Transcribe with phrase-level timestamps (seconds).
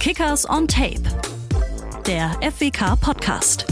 [0.00, 1.02] Kickers on Tape,
[2.06, 3.66] der FWK Podcast.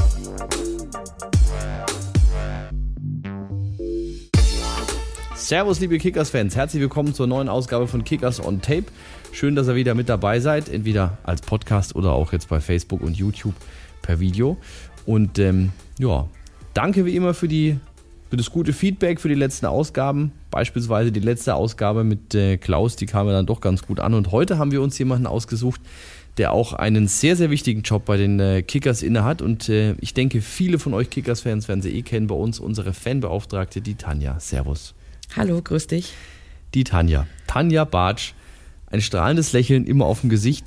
[5.35, 6.55] Servus, liebe Kickers-Fans.
[6.55, 8.85] Herzlich willkommen zur neuen Ausgabe von Kickers on Tape.
[9.33, 13.01] Schön, dass ihr wieder mit dabei seid, entweder als Podcast oder auch jetzt bei Facebook
[13.01, 13.55] und YouTube
[14.03, 14.59] per Video.
[15.07, 16.29] Und ähm, ja,
[16.75, 17.79] danke wie immer für, die,
[18.29, 20.33] für das gute Feedback für die letzten Ausgaben.
[20.51, 24.13] Beispielsweise die letzte Ausgabe mit äh, Klaus, die kam ja dann doch ganz gut an.
[24.13, 25.81] Und heute haben wir uns jemanden ausgesucht,
[26.39, 29.43] der auch einen sehr, sehr wichtigen Job bei den äh, Kickers innehat.
[29.43, 32.29] Und äh, ich denke, viele von euch Kickers-Fans werden sie eh kennen.
[32.29, 34.39] Bei uns unsere Fanbeauftragte, die Tanja.
[34.41, 34.95] Servus.
[35.37, 36.13] Hallo, grüß dich.
[36.75, 37.27] Die Tanja.
[37.47, 38.33] Tanja Bartsch.
[38.87, 40.67] Ein strahlendes Lächeln immer auf dem Gesicht.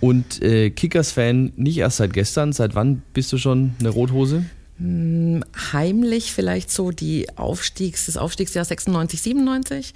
[0.00, 2.52] Und äh, Kickers-Fan nicht erst seit gestern.
[2.52, 4.44] Seit wann bist du schon eine Rothose?
[4.78, 9.94] Hm, heimlich vielleicht so die Aufstiegs, das Aufstiegsjahr 96, 97.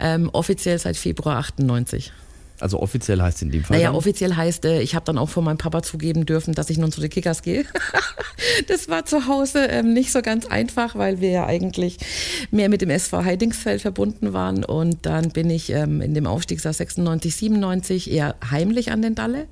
[0.00, 2.12] Ähm, offiziell seit Februar 98.
[2.60, 3.76] Also offiziell heißt es in dem Fall.
[3.76, 3.96] Naja, dann?
[3.96, 6.92] offiziell heißt, äh, ich habe dann auch von meinem Papa zugeben dürfen, dass ich nun
[6.92, 7.64] zu den Kickers gehe.
[8.68, 11.98] das war zu Hause ähm, nicht so ganz einfach, weil wir ja eigentlich
[12.50, 14.64] mehr mit dem SV Heidingsfeld verbunden waren.
[14.64, 19.46] Und dann bin ich ähm, in dem Aufstiegsjahr 96, 97 eher heimlich an den Dalle.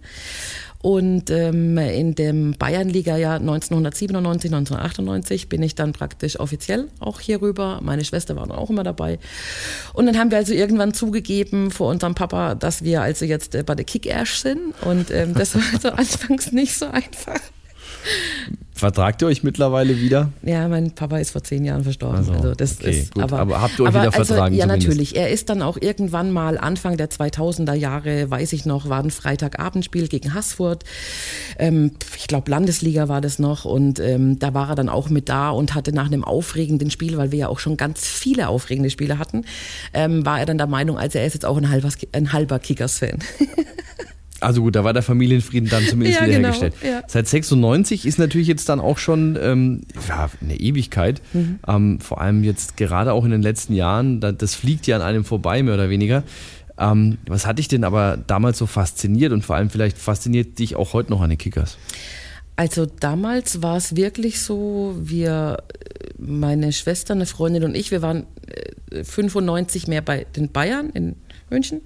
[0.83, 7.79] Und ähm, in dem Bayernliga-Jahr 1997, 1998 bin ich dann praktisch offiziell auch hier rüber.
[7.83, 9.21] Meine Schwester war dann auch immer dabei.
[9.93, 13.63] Und dann haben wir also irgendwann zugegeben vor unserem Papa, dass wir also jetzt äh,
[13.63, 14.75] bei der Kick-Ash sind.
[14.83, 17.41] Und ähm, das war also anfangs nicht so einfach.
[18.83, 20.31] Vertragt ihr euch mittlerweile wieder?
[20.43, 22.17] Ja, mein Papa ist vor zehn Jahren verstorben.
[22.17, 23.23] Also, also das okay, ist, gut.
[23.23, 24.57] aber, aber habt ihr euch wieder also, vertragen?
[24.57, 24.89] Ja, zumindest?
[24.89, 25.17] natürlich.
[25.17, 29.13] Er ist dann auch irgendwann mal Anfang der 2000er Jahre, weiß ich noch, war ein
[29.13, 30.83] Freitagabendspiel gegen Haßfurt.
[31.61, 33.67] Ähm, ich glaube, Landesliga war das noch.
[33.67, 37.17] Und ähm, da war er dann auch mit da und hatte nach einem aufregenden Spiel,
[37.19, 39.45] weil wir ja auch schon ganz viele aufregende Spiele hatten,
[39.95, 42.59] ähm, war er dann der Meinung, also er ist jetzt auch ein halber, ein halber
[42.59, 43.19] Kickers-Fan.
[44.43, 47.03] Also gut, da war der Familienfrieden dann zumindest Ja, wieder genau, ja.
[47.07, 51.23] Seit 96 ist natürlich jetzt dann auch schon ähm, ja, eine Ewigkeit.
[51.33, 51.59] Mhm.
[51.67, 55.03] Ähm, vor allem jetzt gerade auch in den letzten Jahren, da, das fliegt ja an
[55.03, 56.23] einem vorbei, mehr oder weniger.
[56.79, 60.77] Ähm, was hat dich denn aber damals so fasziniert und vor allem vielleicht fasziniert dich
[60.77, 61.79] auch heute noch an den Kickers?
[62.57, 65.63] Also damals war es wirklich so, wir,
[66.19, 68.27] meine Schwester, eine Freundin und ich, wir waren
[68.91, 71.17] äh, 95 mehr bei den Bayern in
[71.51, 71.81] München.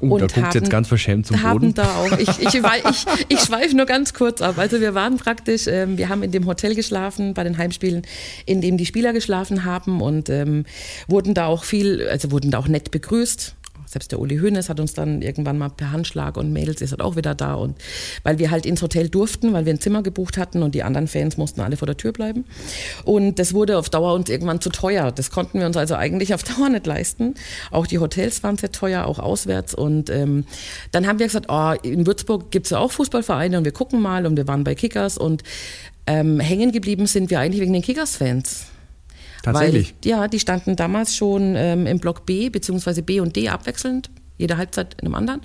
[0.00, 1.74] Oh, da guckt jetzt ganz verschämt zum haben Boden.
[1.74, 4.58] da auch, ich, ich, ich, ich schweife nur ganz kurz ab.
[4.58, 8.02] Also wir waren praktisch, ähm, wir haben in dem Hotel geschlafen bei den Heimspielen,
[8.46, 10.64] in dem die Spieler geschlafen haben und ähm,
[11.08, 13.56] wurden da auch viel, also wurden da auch nett begrüßt.
[13.90, 17.00] Selbst der Uli Hoeneß hat uns dann irgendwann mal per Handschlag und Mädels ist halt
[17.00, 17.76] auch wieder da und
[18.22, 21.08] weil wir halt ins Hotel durften, weil wir ein Zimmer gebucht hatten und die anderen
[21.08, 22.44] Fans mussten alle vor der Tür bleiben
[23.04, 25.10] und das wurde auf Dauer uns irgendwann zu teuer.
[25.12, 27.34] Das konnten wir uns also eigentlich auf Dauer nicht leisten.
[27.70, 30.44] Auch die Hotels waren sehr teuer, auch auswärts und ähm,
[30.92, 34.00] dann haben wir gesagt, oh, in Würzburg gibt es ja auch Fußballvereine und wir gucken
[34.00, 35.42] mal und wir waren bei Kickers und
[36.06, 38.66] ähm, hängen geblieben sind wir eigentlich wegen den Kickers-Fans.
[39.52, 39.94] Tatsächlich.
[40.02, 44.10] Weil, ja, die standen damals schon ähm, im Block B, beziehungsweise B und D abwechselnd,
[44.36, 45.40] jede Halbzeit in einem anderen.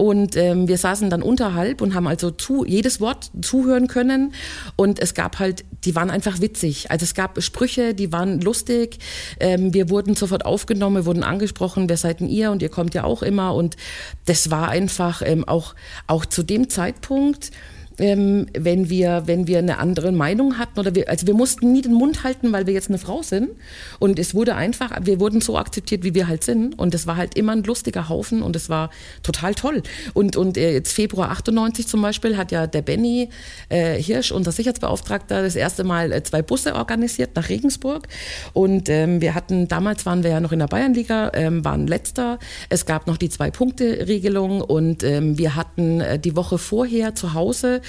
[0.00, 4.32] Und ähm, wir saßen dann unterhalb und haben also zu, jedes Wort zuhören können.
[4.74, 6.90] Und es gab halt, die waren einfach witzig.
[6.90, 8.98] Also es gab Sprüche, die waren lustig.
[9.40, 12.50] Ähm, wir wurden sofort aufgenommen, wir wurden angesprochen, wer seid denn ihr?
[12.50, 13.54] Und ihr kommt ja auch immer.
[13.54, 13.76] Und
[14.24, 15.74] das war einfach ähm, auch,
[16.06, 17.50] auch zu dem Zeitpunkt,
[18.00, 21.82] ähm, wenn wir wenn wir eine andere Meinung hatten oder wir also wir mussten nie
[21.82, 23.50] den Mund halten, weil wir jetzt eine Frau sind.
[23.98, 26.78] Und es wurde einfach wir wurden so akzeptiert, wie wir halt sind.
[26.78, 28.90] Und es war halt immer ein lustiger Haufen und es war
[29.22, 29.82] total toll.
[30.14, 33.28] Und und äh, jetzt Februar 98 zum Beispiel hat ja der Benny
[33.68, 38.08] äh, Hirsch unser Sicherheitsbeauftragter das erste Mal äh, zwei Busse organisiert nach Regensburg.
[38.52, 42.38] Und ähm, wir hatten damals waren wir ja noch in der Bayernliga ähm, waren letzter.
[42.68, 47.14] Es gab noch die zwei Punkte Regelung und ähm, wir hatten äh, die Woche vorher
[47.14, 47.80] zu Hause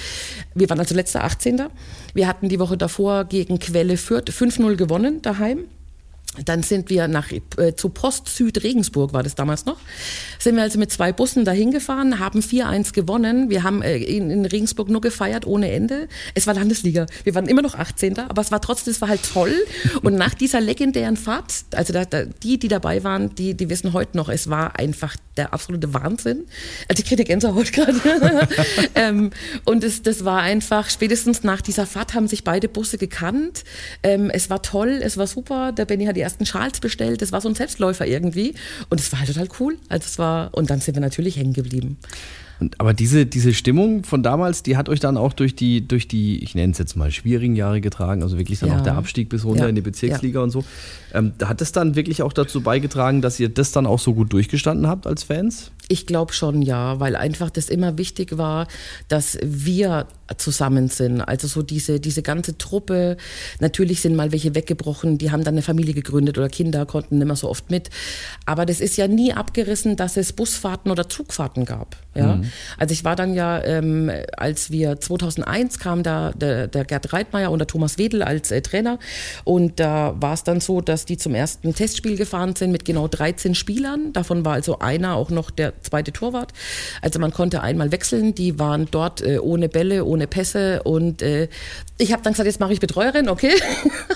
[0.54, 1.62] wir waren also letzter 18.
[2.14, 5.64] Wir hatten die Woche davor gegen Quelle Fürth 5-0 gewonnen daheim.
[6.46, 9.76] Dann sind wir nach, äh, zu Post Süd Regensburg, war das damals noch.
[10.38, 13.50] Sind wir also mit zwei Bussen dahin gefahren, haben 4-1 gewonnen.
[13.50, 16.08] Wir haben äh, in, in Regensburg nur gefeiert ohne Ende.
[16.34, 17.04] Es war Landesliga.
[17.24, 18.18] Wir waren immer noch 18.
[18.18, 19.54] Aber es war trotzdem, es war halt toll.
[20.02, 23.92] Und nach dieser legendären Fahrt, also da, da, die, die dabei waren, die, die wissen
[23.92, 26.46] heute noch, es war einfach der absolute Wahnsinn.
[26.88, 28.00] Also ich kriege Gänsehaut gerade.
[28.94, 29.30] ähm,
[29.66, 33.64] und es, das war einfach, spätestens nach dieser Fahrt haben sich beide Busse gekannt.
[34.02, 35.72] Ähm, es war toll, es war super.
[35.72, 37.22] Der Benny hat die ersten Schals bestellt.
[37.22, 38.54] Das war so ein Selbstläufer irgendwie.
[38.90, 39.76] Und es war halt total cool.
[39.88, 41.96] Also es war, und dann sind wir natürlich hängen geblieben.
[42.78, 46.44] Aber diese, diese Stimmung von damals, die hat euch dann auch durch die, durch die,
[46.44, 48.78] ich nenne es jetzt mal, schwierigen Jahre getragen, also wirklich dann Ja.
[48.78, 49.68] auch der Abstieg bis runter Ja.
[49.68, 50.64] in die Bezirksliga und so.
[51.12, 54.32] Ähm, hat es dann wirklich auch dazu beigetragen, dass ihr das dann auch so gut
[54.32, 55.72] durchgestanden habt als Fans?
[55.92, 58.66] Ich glaube schon, ja, weil einfach das immer wichtig war,
[59.08, 60.06] dass wir
[60.38, 61.20] zusammen sind.
[61.20, 63.18] Also so diese, diese ganze Truppe.
[63.60, 67.26] Natürlich sind mal welche weggebrochen, die haben dann eine Familie gegründet oder Kinder konnten nicht
[67.26, 67.90] mehr so oft mit.
[68.46, 71.96] Aber das ist ja nie abgerissen, dass es Busfahrten oder Zugfahrten gab.
[72.14, 72.36] Ja?
[72.36, 72.44] Mhm.
[72.78, 77.50] Also ich war dann ja, ähm, als wir 2001 kam da der, der Gerd Reitmeier
[77.50, 78.98] und der Thomas Wedel als äh, Trainer
[79.44, 83.08] und da war es dann so, dass die zum ersten Testspiel gefahren sind mit genau
[83.08, 84.12] 13 Spielern.
[84.12, 86.52] Davon war also einer auch noch der zweite Torwart.
[87.00, 88.34] Also man konnte einmal wechseln.
[88.34, 91.48] Die waren dort äh, ohne Bälle, ohne Pässe und äh,
[91.98, 93.52] ich habe dann gesagt, jetzt mache ich Betreuerin, okay.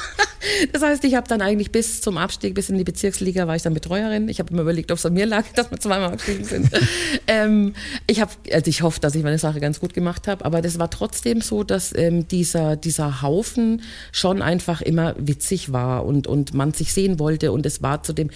[0.73, 3.63] das heißt, ich habe dann eigentlich bis zum Abstieg, bis in die Bezirksliga war ich
[3.63, 4.29] dann Betreuerin.
[4.29, 6.71] Ich habe mir überlegt, ob es an mir lag, dass wir zweimal abgestiegen sind.
[7.27, 7.75] ähm,
[8.07, 10.79] ich habe, also ich hoffe, dass ich meine Sache ganz gut gemacht habe, aber das
[10.79, 16.55] war trotzdem so, dass ähm, dieser, dieser Haufen schon einfach immer witzig war und, und
[16.55, 18.31] man sich sehen wollte und es war zu dem,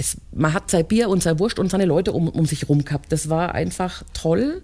[0.00, 2.84] es, man hat sein Bier und sein Wurst und seine Leute um, um sich rum
[2.84, 3.12] gehabt.
[3.12, 4.62] Das war einfach toll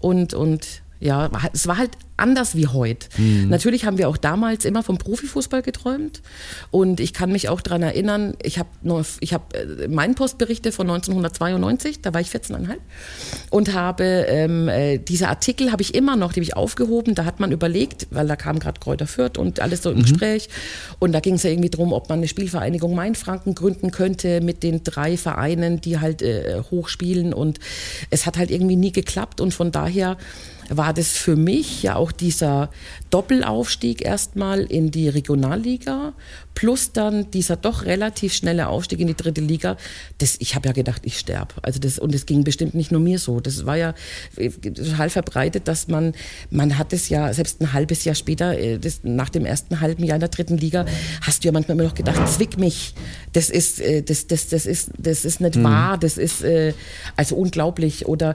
[0.00, 3.08] und, und ja, es war halt anders wie heute.
[3.18, 3.48] Mhm.
[3.48, 6.22] Natürlich haben wir auch damals immer vom Profifußball geträumt
[6.70, 8.68] und ich kann mich auch daran erinnern, ich habe
[9.20, 12.76] ich hab äh, meinen Postberichte von 1992, da war ich 14,5
[13.50, 17.24] und habe ähm, äh, diese Artikel habe ich immer noch, die habe ich aufgehoben, da
[17.24, 20.02] hat man überlegt, weil da kam gerade Kräuter Fürth und alles so im mhm.
[20.02, 20.48] Gespräch
[21.00, 24.62] und da ging es ja irgendwie darum, ob man eine Spielvereinigung Mainfranken gründen könnte mit
[24.62, 27.58] den drei Vereinen, die halt äh, hochspielen und
[28.10, 30.16] es hat halt irgendwie nie geklappt und von daher
[30.68, 32.70] war das für mich ja auch dieser
[33.10, 36.12] Doppelaufstieg erstmal in die Regionalliga
[36.54, 39.76] plus dann dieser doch relativ schnelle Aufstieg in die dritte Liga.
[40.18, 41.54] Das, ich habe ja gedacht, ich sterbe.
[41.62, 43.40] Also das und es ging bestimmt nicht nur mir so.
[43.40, 43.94] Das war ja
[44.62, 46.14] total verbreitet, dass man
[46.50, 50.04] man hat es ja selbst ein halbes Jahr später, äh, das, nach dem ersten halben
[50.04, 50.84] Jahr in der dritten Liga,
[51.22, 52.94] hast du ja manchmal immer noch gedacht, zwick mich.
[53.32, 55.64] Das ist äh, das das das ist das ist nicht mhm.
[55.64, 55.98] wahr.
[55.98, 56.74] Das ist äh,
[57.16, 58.34] also unglaublich oder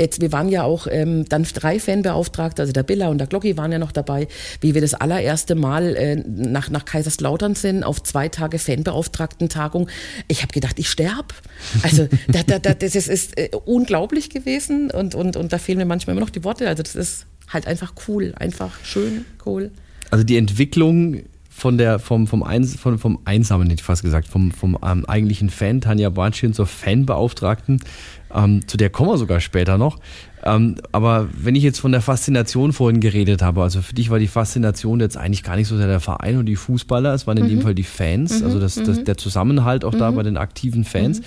[0.00, 3.56] Jetzt, wir waren ja auch ähm, dann drei Fanbeauftragte, also der Billa und der Glocki
[3.56, 4.26] waren ja noch dabei,
[4.60, 9.88] wie wir das allererste Mal äh, nach, nach Kaiserslautern sind, auf zwei Tage Fanbeauftragten-Tagung.
[10.28, 11.34] Ich habe gedacht, ich sterbe.
[11.82, 15.78] Also da, da, da, das ist, ist äh, unglaublich gewesen und, und, und da fehlen
[15.78, 16.68] mir manchmal immer noch die Worte.
[16.68, 19.70] Also das ist halt einfach cool, einfach schön, cool.
[20.10, 21.22] Also die Entwicklung
[21.56, 25.04] von der, vom, vom, Eins, vom, vom Einsamen, hätte ich fast gesagt, vom, vom ähm,
[25.06, 27.80] eigentlichen Fan, Tanja Bartschin zur Fanbeauftragten,
[28.34, 29.98] ähm, zu der kommen wir sogar später noch.
[30.44, 34.18] Ähm, aber wenn ich jetzt von der Faszination vorhin geredet habe, also für dich war
[34.18, 37.38] die Faszination jetzt eigentlich gar nicht so sehr der Verein und die Fußballer, es waren
[37.38, 37.50] in mhm.
[37.50, 38.46] dem Fall die Fans, mhm.
[38.46, 39.04] also das, das, mhm.
[39.04, 40.16] der Zusammenhalt auch da mhm.
[40.16, 41.20] bei den aktiven Fans.
[41.20, 41.24] Mhm.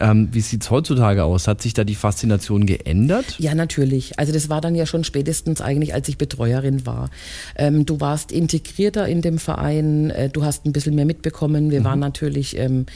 [0.00, 1.46] Ähm, wie sieht es heutzutage aus?
[1.46, 3.36] Hat sich da die Faszination geändert?
[3.38, 4.18] Ja, natürlich.
[4.18, 7.10] Also das war dann ja schon spätestens eigentlich, als ich Betreuerin war.
[7.54, 11.70] Ähm, du warst integrierter in dem Verein, äh, du hast ein bisschen mehr mitbekommen.
[11.70, 11.84] Wir mhm.
[11.84, 12.86] waren natürlich ähm,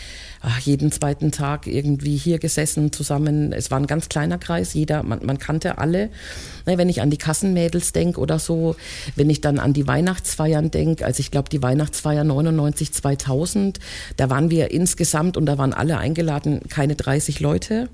[0.45, 3.53] ach, jeden zweiten Tag irgendwie hier gesessen zusammen.
[3.53, 6.11] Es war ein ganz kleiner Kreis, jeder, man, man kannte alle.
[6.67, 8.77] Ne, wenn ich an die Kassenmädels denke oder so,
[9.17, 13.79] wenn ich dann an die Weihnachtsfeiern denke, also ich glaube die Weihnachtsfeier 99, 2000,
[14.17, 17.89] da waren wir insgesamt und da waren alle eingeladen, keine keine 30 Leute.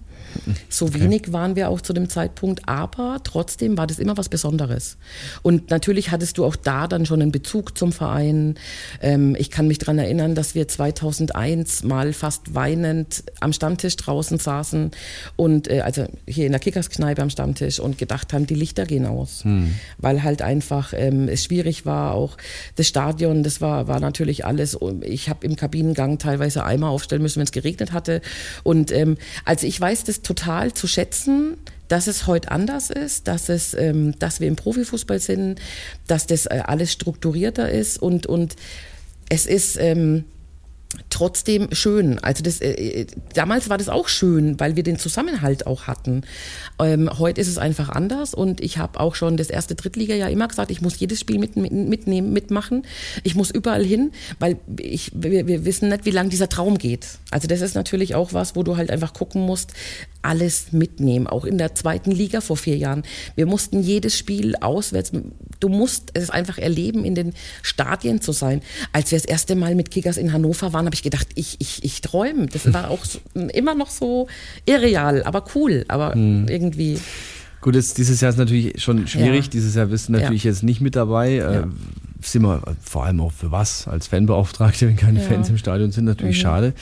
[0.68, 1.00] So okay.
[1.00, 4.96] wenig waren wir auch zu dem Zeitpunkt, aber trotzdem war das immer was Besonderes.
[5.42, 8.54] Und natürlich hattest du auch da dann schon einen Bezug zum Verein.
[9.00, 14.38] Ähm, ich kann mich daran erinnern, dass wir 2001 mal fast weinend am Stammtisch draußen
[14.38, 14.92] saßen
[15.36, 19.06] und äh, also hier in der Kickerskneipe am Stammtisch und gedacht haben, die Lichter gehen
[19.06, 19.74] aus, hm.
[19.98, 22.14] weil halt einfach ähm, es schwierig war.
[22.14, 22.36] Auch
[22.76, 24.78] das Stadion, das war war natürlich alles.
[25.02, 28.20] Ich habe im Kabinengang teilweise Eimer aufstellen müssen, wenn es geregnet hatte.
[28.62, 31.56] Und ähm, also ich weiß das total zu schätzen,
[31.88, 35.60] dass es heute anders ist, dass es, ähm, dass wir im Profifußball sind,
[36.06, 38.56] dass das äh, alles strukturierter ist und und
[39.28, 40.24] es ist ähm,
[41.08, 42.18] trotzdem schön.
[42.18, 46.22] Also das, äh, äh, damals war das auch schön, weil wir den Zusammenhalt auch hatten.
[46.80, 50.28] Ähm, heute ist es einfach anders und ich habe auch schon das erste Drittliga ja
[50.28, 52.84] immer gesagt, ich muss jedes Spiel mit, mit, mitnehmen, mitmachen.
[53.22, 57.06] Ich muss überall hin, weil ich, wir, wir wissen nicht, wie lange dieser Traum geht.
[57.30, 59.72] Also das ist natürlich auch was, wo du halt einfach gucken musst,
[60.22, 61.26] alles mitnehmen.
[61.26, 63.04] Auch in der zweiten Liga vor vier Jahren.
[63.36, 65.12] Wir mussten jedes Spiel auswärts.
[65.60, 67.32] Du musst es einfach erleben, in den
[67.62, 68.60] Stadien zu sein.
[68.92, 71.84] Als wir das erste Mal mit Kickers in Hannover waren, habe ich gedacht, ich, ich,
[71.84, 72.46] ich träume.
[72.46, 74.28] Das war auch so, immer noch so
[74.66, 76.46] irreal, aber cool, aber hm.
[76.48, 76.98] irgendwie.
[77.60, 79.46] Gut, jetzt, dieses Jahr ist natürlich schon schwierig.
[79.46, 79.50] Ja.
[79.50, 80.50] Dieses Jahr bist du natürlich ja.
[80.50, 81.32] jetzt nicht mit dabei.
[81.32, 81.68] Äh, ja.
[82.22, 86.06] sind wir vor allem auch für was als Fanbeauftragte, wenn keine Fans im Stadion sind,
[86.06, 86.42] natürlich mhm.
[86.42, 86.74] schade.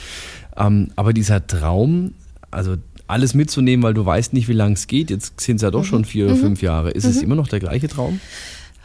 [0.55, 2.13] Ähm, aber dieser Traum,
[2.51, 2.77] also
[3.07, 5.09] alles mitzunehmen, weil du weißt nicht, wie lange es geht.
[5.09, 5.85] Jetzt sind es ja doch mhm.
[5.85, 6.41] schon vier oder mhm.
[6.41, 6.91] fünf Jahre.
[6.91, 7.09] Ist mhm.
[7.09, 8.21] es immer noch der gleiche Traum?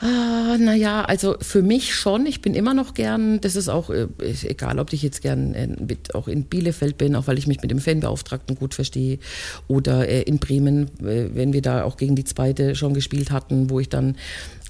[0.05, 2.27] Ah, naja, also für mich schon.
[2.27, 5.55] Ich bin immer noch gern, das ist auch äh, ist egal, ob ich jetzt gern
[5.55, 9.19] äh, mit, auch in Bielefeld bin, auch weil ich mich mit dem Fanbeauftragten gut verstehe.
[9.67, 13.81] Oder äh, in Bremen, wenn wir da auch gegen die zweite schon gespielt hatten, wo
[13.81, 14.17] ich dann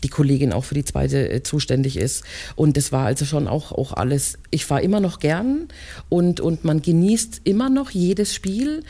[0.05, 2.25] die Kollegin auch für die zweite äh, zuständig ist.
[2.55, 4.39] Und das war also schon auch, auch alles.
[4.51, 5.69] Ich fahre immer noch gern
[6.09, 8.85] und, und man genießt immer noch jedes Spiel.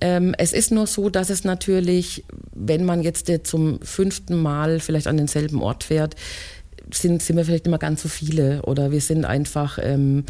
[0.00, 2.24] Ähm, es ist nur so, dass es natürlich,
[2.54, 6.14] wenn man jetzt äh, zum fünften Mal vielleicht an denselben Ort fährt,
[6.92, 9.78] sind, sind wir vielleicht immer ganz so viele oder wir sind einfach.
[9.82, 10.24] Ähm,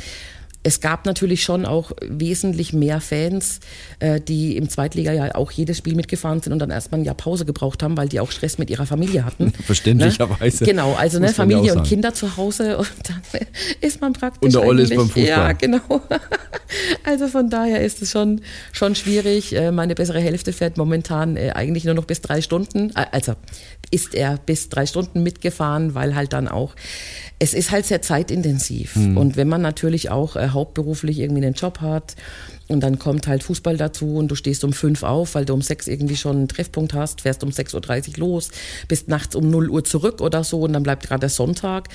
[0.62, 3.60] es gab natürlich schon auch wesentlich mehr Fans,
[3.98, 7.14] äh, die im Zweitliga ja auch jedes Spiel mitgefahren sind und dann erstmal ein Jahr
[7.14, 9.52] Pause gebraucht haben, weil die auch Stress mit ihrer Familie hatten.
[9.66, 10.64] Verständlicherweise.
[10.64, 10.70] Ne?
[10.70, 13.22] Genau, also ne, Familie und Kinder zu Hause und dann
[13.80, 14.42] ist man praktisch.
[14.42, 15.24] Und der Olle ist beim Fußball.
[15.24, 15.80] Ja, genau.
[17.02, 19.54] Also von daher ist es schon, schon schwierig.
[19.56, 22.90] Äh, meine bessere Hälfte fährt momentan äh, eigentlich nur noch bis drei Stunden.
[22.94, 23.34] Äh, also
[23.90, 26.74] ist er bis drei Stunden mitgefahren, weil halt dann auch
[27.42, 28.96] es ist halt sehr zeitintensiv.
[28.96, 29.16] Mhm.
[29.16, 32.14] Und wenn man natürlich auch äh, hauptberuflich irgendwie einen Job hat
[32.68, 35.62] und dann kommt halt Fußball dazu und du stehst um fünf auf, weil du um
[35.62, 38.50] sechs irgendwie schon einen Treffpunkt hast, fährst um 6.30 Uhr los,
[38.88, 41.88] bist nachts um 0 Uhr zurück oder so und dann bleibt gerade der Sonntag.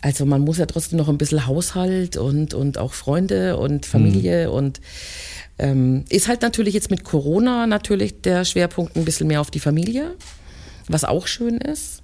[0.00, 4.48] Also man muss ja trotzdem noch ein bisschen Haushalt und, und auch Freunde und Familie
[4.48, 4.54] mhm.
[4.54, 4.80] und
[5.58, 9.60] ähm, ist halt natürlich jetzt mit Corona natürlich der Schwerpunkt ein bisschen mehr auf die
[9.60, 10.16] Familie,
[10.92, 12.02] was auch schön ist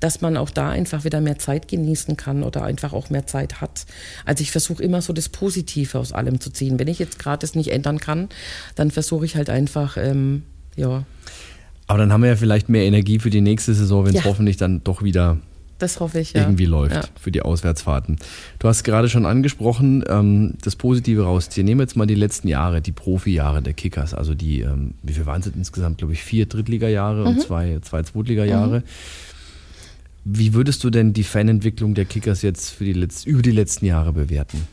[0.00, 3.60] dass man auch da einfach wieder mehr Zeit genießen kann oder einfach auch mehr Zeit
[3.60, 3.86] hat.
[4.24, 6.78] Also ich versuche immer so das Positive aus allem zu ziehen.
[6.78, 8.28] Wenn ich jetzt gerade das nicht ändern kann,
[8.76, 10.44] dann versuche ich halt einfach, ähm,
[10.76, 11.04] ja.
[11.88, 14.30] Aber dann haben wir ja vielleicht mehr Energie für die nächste Saison, wenn es ja.
[14.30, 15.38] hoffentlich dann doch wieder
[15.78, 16.42] das hoffe ich, ja.
[16.42, 17.02] irgendwie läuft ja.
[17.20, 18.16] für die Auswärtsfahrten.
[18.58, 21.64] Du hast gerade schon angesprochen, ähm, das Positive rausziehen.
[21.64, 25.12] Nehmen wir jetzt mal die letzten Jahre, die Profi-Jahre der Kickers, also die, ähm, wie
[25.12, 27.26] viel waren es insgesamt, glaube ich, vier Drittliga-Jahre mhm.
[27.26, 28.80] und zwei, zwei Zweitliga-Jahre.
[28.80, 28.84] Mhm.
[30.24, 34.12] Wie würdest du denn die Fanentwicklung der Kickers jetzt die Letz über die letzten Jahre
[34.12, 34.66] bewerten?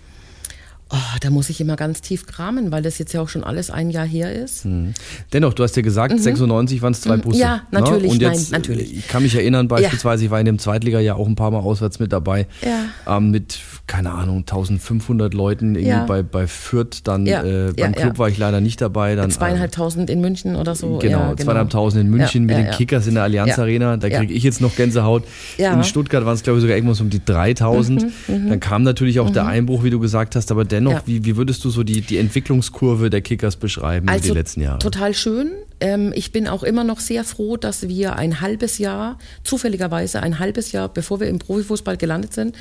[0.95, 3.69] Oh, da muss ich immer ganz tief kramen, weil das jetzt ja auch schon alles
[3.69, 4.63] ein Jahr her ist.
[4.63, 4.93] Mhm.
[5.33, 6.19] Dennoch, du hast ja gesagt, mhm.
[6.19, 7.21] 96 waren es zwei mhm.
[7.21, 7.39] Busse.
[7.39, 7.81] Ja, ne?
[7.81, 8.11] natürlich.
[8.11, 8.95] Und jetzt, nein, natürlich.
[8.99, 10.27] Ich kann mich erinnern, beispielsweise, ja.
[10.27, 12.47] ich war in dem Zweitliga ja auch ein paar Mal auswärts mit dabei.
[12.63, 13.17] Ja.
[13.17, 16.05] Ähm, mit, keine Ahnung, 1500 Leuten irgendwie ja.
[16.05, 17.01] bei, bei Fürth.
[17.03, 19.15] Dann äh, beim Club war ich leider nicht dabei.
[19.15, 20.99] Dann, zweieinhalbtausend in München oder so.
[20.99, 21.35] Genau, genau.
[21.35, 23.97] zweieinhalbtausend in München mit den Kickers in der Allianz Arena.
[23.97, 25.23] Da kriege ich jetzt noch Gänsehaut.
[25.57, 28.03] In Stuttgart waren es, glaube ich, sogar irgendwas um die 3000.
[28.03, 29.49] Mhm, mhm, dann kam natürlich auch der mhm.
[29.49, 30.51] Einbruch, wie du gesagt hast.
[30.51, 34.37] Aber dennoch, wie, wie würdest du so die, die Entwicklungskurve der Kickers beschreiben also, die
[34.37, 34.79] letzten Jahre?
[34.79, 35.51] Total schön.
[35.79, 40.39] Ähm, ich bin auch immer noch sehr froh, dass wir ein halbes Jahr, zufälligerweise ein
[40.39, 42.55] halbes Jahr, bevor wir im Profifußball gelandet sind,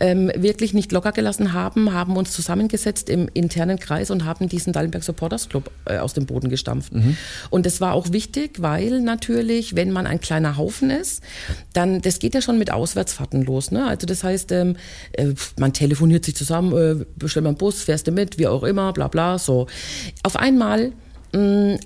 [0.00, 4.72] ähm, wirklich nicht locker gelassen haben, haben uns zusammengesetzt im internen Kreis und haben diesen
[4.72, 6.92] Dallenberg Supporters Club äh, aus dem Boden gestampft.
[6.94, 7.16] Mhm.
[7.50, 11.22] Und das war auch wichtig, weil natürlich, wenn man ein kleiner Haufen ist,
[11.72, 13.70] dann, das geht ja schon mit Auswärtsfahrten los.
[13.70, 13.86] Ne?
[13.86, 14.76] Also das heißt, ähm,
[15.12, 18.62] äh, man telefoniert sich zusammen, äh, bestell mal einen Bus, fährst du mit, wie auch
[18.62, 19.66] immer, bla bla, so.
[20.22, 20.92] Auf einmal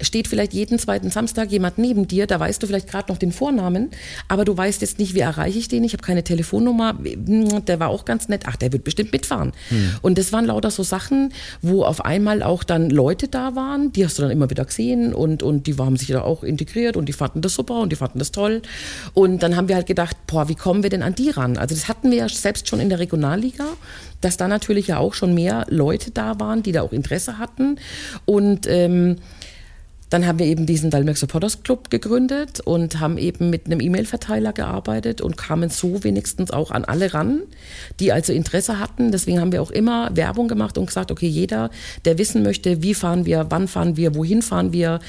[0.00, 3.33] steht vielleicht jeden zweiten Samstag jemand neben dir, da weißt du vielleicht gerade noch den
[3.33, 3.90] Vornamen,
[4.28, 7.81] aber du weißt jetzt nicht, wie erreiche ich den, ich habe keine Telefonnummer, mm, der
[7.81, 9.52] war auch ganz nett, ach, der wird bestimmt mitfahren.
[9.69, 9.93] Hm.
[10.02, 14.05] Und das waren lauter so Sachen, wo auf einmal auch dann Leute da waren, die
[14.05, 17.09] hast du dann immer wieder gesehen und, und die haben sich da auch integriert und
[17.09, 18.62] die fanden das super und die fanden das toll.
[19.14, 21.57] Und dann haben wir halt gedacht, boah, wie kommen wir denn an die ran?
[21.57, 23.64] Also das hatten wir ja selbst schon in der Regionalliga,
[24.20, 27.78] dass da natürlich ja auch schon mehr Leute da waren, die da auch Interesse hatten
[28.25, 29.16] und ähm,
[30.10, 34.52] dann haben wir eben diesen Dalmex Supporters Club gegründet und haben eben mit einem E-Mail-Verteiler
[34.52, 37.42] gearbeitet und kamen so wenigstens auch an alle ran,
[38.00, 39.12] die also Interesse hatten.
[39.12, 41.70] Deswegen haben wir auch immer Werbung gemacht und gesagt, okay, jeder,
[42.04, 45.00] der wissen möchte, wie fahren wir, wann fahren wir, wohin fahren wir,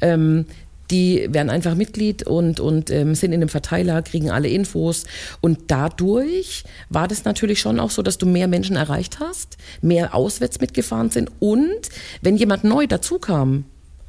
[0.00, 0.46] ähm,
[0.90, 5.04] die werden einfach Mitglied und, und ähm, sind in einem Verteiler, kriegen alle Infos.
[5.40, 10.14] Und dadurch war das natürlich schon auch so, dass du mehr Menschen erreicht hast, mehr
[10.14, 11.30] auswärts mitgefahren sind.
[11.40, 11.88] Und
[12.22, 13.64] wenn jemand neu dazukam,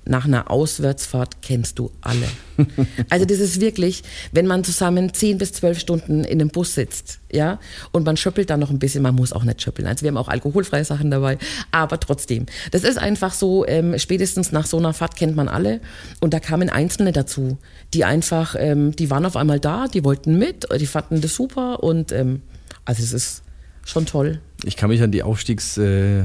[0.10, 2.28] nach einer Auswärtsfahrt kennst du alle.
[3.10, 7.20] Also das ist wirklich, wenn man zusammen zehn bis zwölf Stunden in einem Bus sitzt,
[7.32, 7.58] ja,
[7.94, 9.88] und man schöppelt dann noch ein bisschen, man muss auch nicht schöppeln.
[9.88, 11.38] Also wir haben auch alkoholfreie Sachen dabei,
[11.72, 12.48] aber trotzdem.
[12.72, 15.80] Das ist einfach so, ähm, spätestens nach so einer Fahrt kennt man alle.
[16.20, 17.58] Und da kamen Einzelne dazu,
[17.94, 21.82] die einfach, ähm, die waren auf einmal da, die wollten mit, die fanden das super
[21.82, 22.42] und ähm,
[22.84, 23.44] also es ist
[23.90, 24.40] schon toll.
[24.66, 26.24] Ich kann mich an die, Aufstiegs, äh,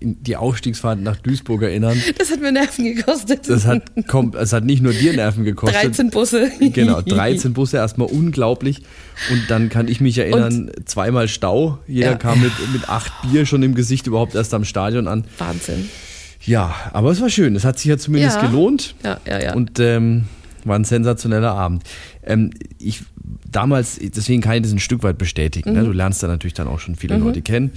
[0.00, 2.00] die Aufstiegsfahrt nach Duisburg erinnern.
[2.18, 3.48] Das hat mir Nerven gekostet.
[3.48, 5.82] Das hat, komm, es hat nicht nur dir Nerven gekostet.
[5.82, 6.50] 13 Busse.
[6.60, 8.82] Genau, 13 Busse, erstmal unglaublich.
[9.30, 11.78] Und dann kann ich mich erinnern, Und, zweimal Stau.
[11.86, 12.16] Jeder ja.
[12.16, 15.24] kam mit, mit acht Bier schon im Gesicht überhaupt erst am Stadion an.
[15.38, 15.88] Wahnsinn.
[16.44, 17.54] Ja, aber es war schön.
[17.56, 18.46] Es hat sich ja zumindest ja.
[18.46, 18.94] gelohnt.
[19.04, 19.54] Ja, ja, ja.
[19.54, 20.24] Und ähm,
[20.66, 21.84] War ein sensationeller Abend.
[22.22, 23.02] Ähm, ich
[23.50, 25.72] damals, deswegen kann ich das ein Stück weit bestätigen.
[25.72, 25.78] Ne?
[25.78, 25.82] Mhm.
[25.82, 25.92] Ne?
[25.92, 27.24] Du lernst da natürlich dann auch schon viele mhm.
[27.24, 27.70] Leute kennen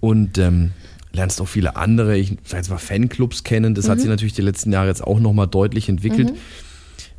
[0.00, 0.70] und ähm,
[1.12, 3.74] lernst auch viele andere, ich sag jetzt mal Fanclubs kennen.
[3.74, 3.90] Das mhm.
[3.90, 6.32] hat sich natürlich die letzten Jahre jetzt auch nochmal deutlich entwickelt.
[6.32, 6.36] Mhm.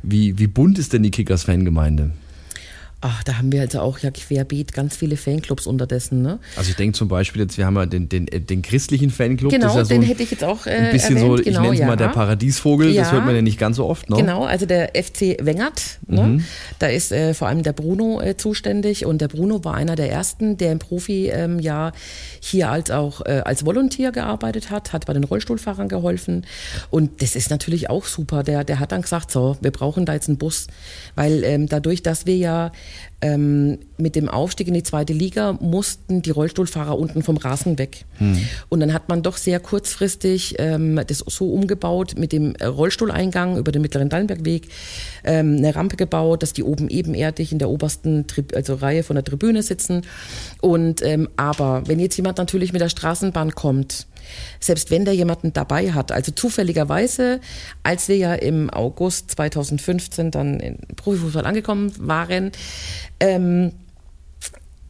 [0.02, 2.12] Wie, wie bunt ist denn die Kickers-Fangemeinde?
[3.00, 6.20] Ach, da haben wir also auch ja querbeet ganz viele Fanclubs unterdessen.
[6.20, 6.40] Ne?
[6.56, 9.52] Also ich denke zum Beispiel jetzt, wir haben ja den, den, den christlichen Fanclub.
[9.52, 11.38] Genau, ja so den hätte ich jetzt auch äh, Ein bisschen erwähnt.
[11.38, 11.86] so, genau, ich nenne es ja.
[11.86, 13.02] mal der Paradiesvogel, ja.
[13.02, 14.10] das hört man ja nicht ganz so oft.
[14.10, 14.16] Ne?
[14.16, 16.22] Genau, also der FC Wengert, ne?
[16.22, 16.44] mhm.
[16.80, 20.10] da ist äh, vor allem der Bruno äh, zuständig und der Bruno war einer der
[20.10, 21.92] ersten, der im Profi-Jahr ähm,
[22.40, 26.46] hier als auch äh, als Volontär gearbeitet hat, hat bei den Rollstuhlfahrern geholfen
[26.90, 28.42] und das ist natürlich auch super.
[28.42, 30.66] Der, der hat dann gesagt, so, wir brauchen da jetzt einen Bus,
[31.14, 32.72] weil ähm, dadurch, dass wir ja
[33.20, 38.04] ähm, mit dem Aufstieg in die zweite Liga mussten die Rollstuhlfahrer unten vom Rasen weg.
[38.18, 38.38] Hm.
[38.68, 43.72] Und dann hat man doch sehr kurzfristig ähm, das so umgebaut mit dem Rollstuhleingang über
[43.72, 44.68] den mittleren Dallenbergweg,
[45.24, 49.24] ähm, eine Rampe gebaut, dass die oben ebenerdig in der obersten also Reihe von der
[49.24, 50.02] Tribüne sitzen.
[50.60, 54.07] Und ähm, aber wenn jetzt jemand natürlich mit der Straßenbahn kommt,
[54.60, 56.12] selbst wenn der jemanden dabei hat.
[56.12, 57.40] Also zufälligerweise,
[57.82, 62.52] als wir ja im August 2015 dann in Profifußball angekommen waren,
[63.20, 63.72] ähm,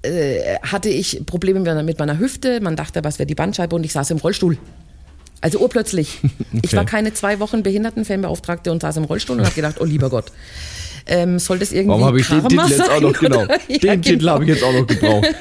[0.02, 2.60] äh, hatte ich Probleme mit meiner Hüfte.
[2.60, 4.58] Man dachte, was wäre die Bandscheibe und ich saß im Rollstuhl.
[5.40, 6.20] Also urplötzlich.
[6.22, 6.60] Okay.
[6.62, 10.10] Ich war keine zwei Wochen Behindertenfanbeauftragte und saß im Rollstuhl und habe gedacht, oh lieber
[10.10, 10.32] Gott.
[11.06, 13.46] Ähm, soll das irgendwie Warum habe ich den Titel jetzt auch noch genau?
[13.68, 14.32] Ja, den Titel genau.
[14.32, 15.26] habe ich jetzt auch noch gebraucht.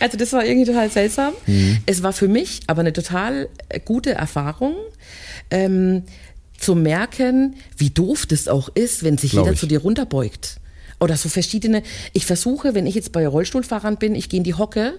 [0.00, 1.32] Also das war irgendwie total seltsam.
[1.46, 1.78] Mhm.
[1.86, 3.48] Es war für mich aber eine total
[3.84, 4.74] gute Erfahrung.
[5.50, 6.02] Ähm,
[6.58, 9.60] zu merken, wie doof das auch ist, wenn sich Glaub jeder ich.
[9.60, 10.60] zu dir runterbeugt.
[11.00, 11.82] Oder so verschiedene.
[12.12, 14.98] Ich versuche, wenn ich jetzt bei Rollstuhlfahrern bin, ich gehe in die Hocke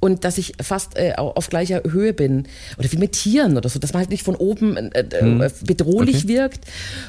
[0.00, 2.46] und dass ich fast äh, auf gleicher Höhe bin.
[2.78, 5.44] Oder wie mit Tieren oder so, dass man halt nicht von oben äh, hm.
[5.64, 6.28] bedrohlich okay.
[6.28, 6.64] wirkt.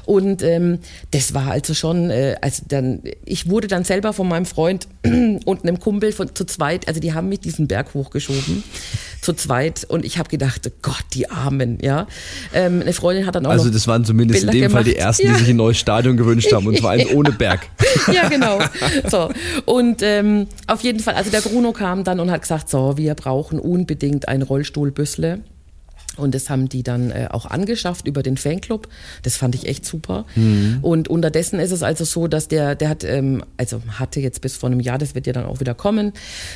[0.06, 0.80] Und ähm,
[1.12, 4.88] das war also schon, äh, also dann, ich wurde dann selber von meinem Freund
[5.46, 8.64] und einem Kumpel von, zu zweit, also die haben mich diesen Berg hochgeschoben,
[9.22, 9.86] zu zweit.
[9.88, 12.08] Und ich habe gedacht, oh Gott, die Armen, ja.
[12.54, 14.84] Ähm, eine Freundin hat dann auch Also das waren zumindest Bilder in dem gemacht.
[14.84, 15.34] Fall die ersten, ja.
[15.34, 16.66] die sich ein neues Stadion gewünscht haben.
[16.66, 17.62] Und zwar eins ohne Berg.
[18.12, 18.60] ja, genau.
[19.10, 19.30] So.
[19.66, 22.98] Und ähm, auf jeden Fall, also der Bruno kam dann und hat gesagt, so, so,
[22.98, 25.42] wir brauchen unbedingt ein Rollstuhlbüssle.
[26.20, 28.88] Und das haben die dann äh, auch angeschafft über den Fanclub.
[29.24, 30.26] Das fand ich echt super.
[30.36, 30.80] Mhm.
[30.82, 34.56] Und unterdessen ist es also so, dass der, der hat, ähm, also hatte jetzt bis
[34.56, 36.14] vor einem Jahr, das wird ja dann auch wieder kommen.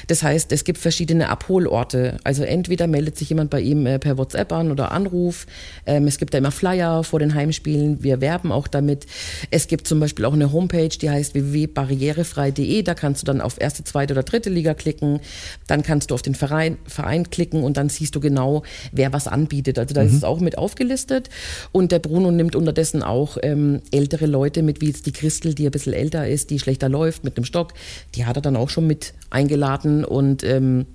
[0.07, 2.17] Das heißt, es gibt verschiedene Abholorte.
[2.23, 5.47] Also entweder meldet sich jemand bei ihm äh, per WhatsApp an oder Anruf.
[5.85, 8.03] Ähm, es gibt da immer Flyer vor den Heimspielen.
[8.03, 9.05] Wir werben auch damit.
[9.49, 12.83] Es gibt zum Beispiel auch eine Homepage, die heißt www.barrierefrei.de.
[12.83, 15.19] Da kannst du dann auf erste, zweite oder dritte Liga klicken.
[15.67, 19.27] Dann kannst du auf den Verein, Verein klicken und dann siehst du genau, wer was
[19.27, 19.79] anbietet anbietet.
[19.79, 20.07] Also da mhm.
[20.07, 21.29] ist es auch mit aufgelistet.
[21.71, 25.65] Und der Bruno nimmt unterdessen auch ähm, ältere Leute mit, wie jetzt die Christel, die
[25.65, 27.73] ein bisschen älter ist, die schlechter läuft mit einem Stock.
[28.15, 30.85] Die hat er dann auch schon mit eingeladen und ähm,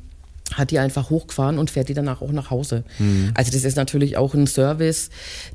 [0.54, 2.84] hat die einfach hochgefahren und fährt die danach auch nach Hause.
[2.98, 3.32] Mhm.
[3.34, 5.10] Also das ist natürlich auch ein Service,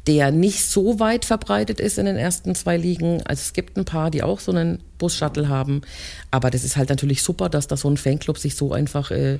[0.06, 3.24] der nicht so weit verbreitet ist in den ersten zwei Ligen.
[3.24, 5.82] Also es gibt ein paar, die auch so einen Bus-Shuttle haben,
[6.30, 9.40] aber das ist halt natürlich super, dass da so ein Fanclub sich so einfach äh,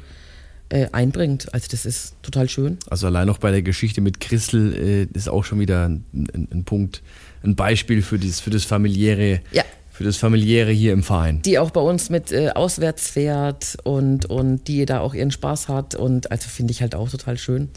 [0.74, 1.54] äh, einbringt.
[1.54, 2.80] Also das ist total schön.
[2.90, 4.74] Also allein noch bei der Geschichte mit Christel
[5.14, 7.04] äh, ist auch schon wieder ein, ein, ein, Punkt,
[7.44, 9.42] ein Beispiel für, dieses, für das familiäre.
[9.52, 9.64] Ja.
[9.92, 11.44] Für das familiäre hier im Verein.
[11.44, 15.68] Die auch bei uns mit äh, auswärts fährt und, und die da auch ihren Spaß
[15.68, 15.94] hat.
[15.94, 17.70] Und also finde ich halt auch total schön.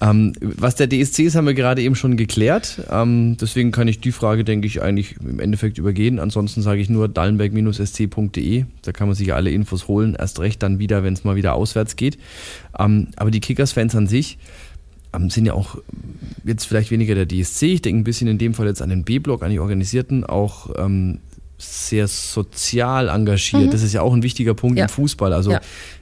[0.00, 2.82] Ähm, was der DSC ist, haben wir gerade eben schon geklärt.
[2.90, 6.20] Ähm, deswegen kann ich die Frage, denke ich, eigentlich im Endeffekt übergehen.
[6.20, 8.64] Ansonsten sage ich nur dallenberg-sc.de.
[8.82, 10.14] Da kann man sich alle Infos holen.
[10.16, 12.18] Erst recht dann wieder, wenn es mal wieder auswärts geht.
[12.78, 14.38] Ähm, aber die Kickers-Fans an sich
[15.12, 15.78] ähm, sind ja auch
[16.44, 17.74] jetzt vielleicht weniger der DSC.
[17.74, 20.70] Ich denke ein bisschen in dem Fall jetzt an den B-Block, an die Organisierten, auch
[20.78, 21.18] ähm,
[21.58, 23.66] sehr sozial engagiert.
[23.66, 23.70] Mhm.
[23.70, 24.84] Das ist ja auch ein wichtiger Punkt ja.
[24.84, 25.32] im Fußball.
[25.32, 25.60] Also ja.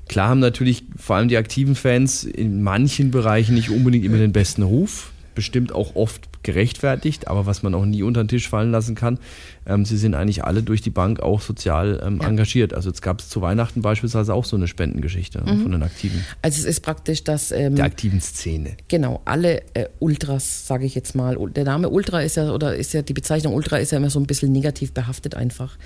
[0.08, 4.32] klar haben natürlich vor allem die aktiven Fans in manchen Bereichen nicht unbedingt immer den
[4.32, 5.12] besten Ruf.
[5.34, 9.18] Bestimmt auch oft gerechtfertigt, aber was man auch nie unter den Tisch fallen lassen kann,
[9.66, 12.28] ähm, sie sind eigentlich alle durch die Bank auch sozial ähm, ja.
[12.28, 12.74] engagiert.
[12.74, 15.62] Also jetzt gab es zu Weihnachten beispielsweise auch so eine Spendengeschichte mhm.
[15.62, 16.24] von den Aktiven.
[16.42, 17.52] Also es ist praktisch, dass...
[17.52, 18.76] Ähm, Der aktiven Szene.
[18.88, 21.36] Genau, alle äh, Ultras, sage ich jetzt mal.
[21.54, 24.20] Der Name Ultra ist ja, oder ist ja, die Bezeichnung Ultra ist ja immer so
[24.20, 25.76] ein bisschen negativ behaftet einfach.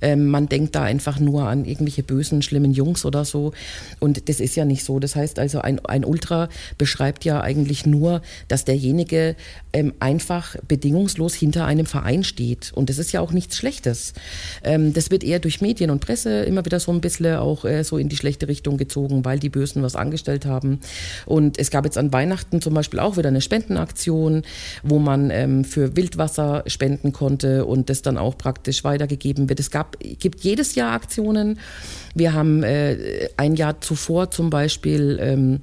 [0.00, 3.52] Ähm, man denkt da einfach nur an irgendwelche bösen, schlimmen Jungs oder so.
[4.00, 4.98] Und das ist ja nicht so.
[4.98, 9.36] Das heißt also, ein, ein Ultra beschreibt ja eigentlich nur, dass derjenige
[9.72, 12.72] ähm, einfach bedingungslos hinter einem Verein steht.
[12.74, 14.12] Und das ist ja auch nichts Schlechtes.
[14.62, 17.84] Ähm, das wird eher durch Medien und Presse immer wieder so ein bisschen auch äh,
[17.84, 20.80] so in die schlechte Richtung gezogen, weil die Bösen was angestellt haben.
[21.24, 24.42] Und es gab jetzt an Weihnachten zum Beispiel auch wieder eine Spendenaktion,
[24.82, 29.60] wo man ähm, für Wildwasser spenden konnte und das dann auch praktisch weitergegeben wird.
[29.60, 31.58] Es gab, gibt jedes Jahr Aktionen.
[32.14, 35.60] Wir haben äh, ein Jahr zuvor zum Beispiel ähm,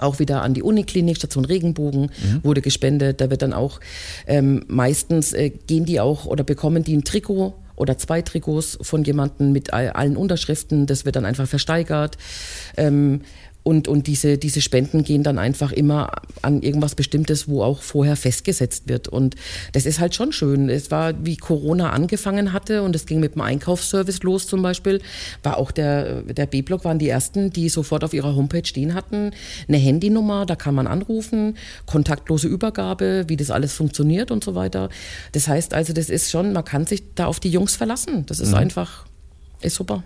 [0.00, 2.40] auch wieder an die Uniklinik, Station Regenbogen mhm.
[2.42, 3.20] wurde gespendet.
[3.20, 3.80] Da wird dann auch
[4.26, 9.04] ähm, meistens äh, gehen die auch oder bekommen die ein Trikot oder zwei Trikots von
[9.04, 10.86] jemandem mit all, allen Unterschriften.
[10.86, 12.18] Das wird dann einfach versteigert.
[12.76, 13.22] Ähm,
[13.64, 18.14] und, und diese, diese Spenden gehen dann einfach immer an irgendwas Bestimmtes, wo auch vorher
[18.14, 19.08] festgesetzt wird.
[19.08, 19.36] Und
[19.72, 20.68] das ist halt schon schön.
[20.68, 25.00] Es war, wie Corona angefangen hatte und es ging mit dem Einkaufsservice los zum Beispiel,
[25.42, 29.30] war auch der, der B-Block waren die ersten, die sofort auf ihrer Homepage stehen hatten.
[29.66, 34.90] Eine Handynummer, da kann man anrufen, kontaktlose Übergabe, wie das alles funktioniert und so weiter.
[35.32, 38.26] Das heißt also, das ist schon, man kann sich da auf die Jungs verlassen.
[38.26, 38.56] Das ist mhm.
[38.56, 39.06] einfach,
[39.62, 40.02] ist super.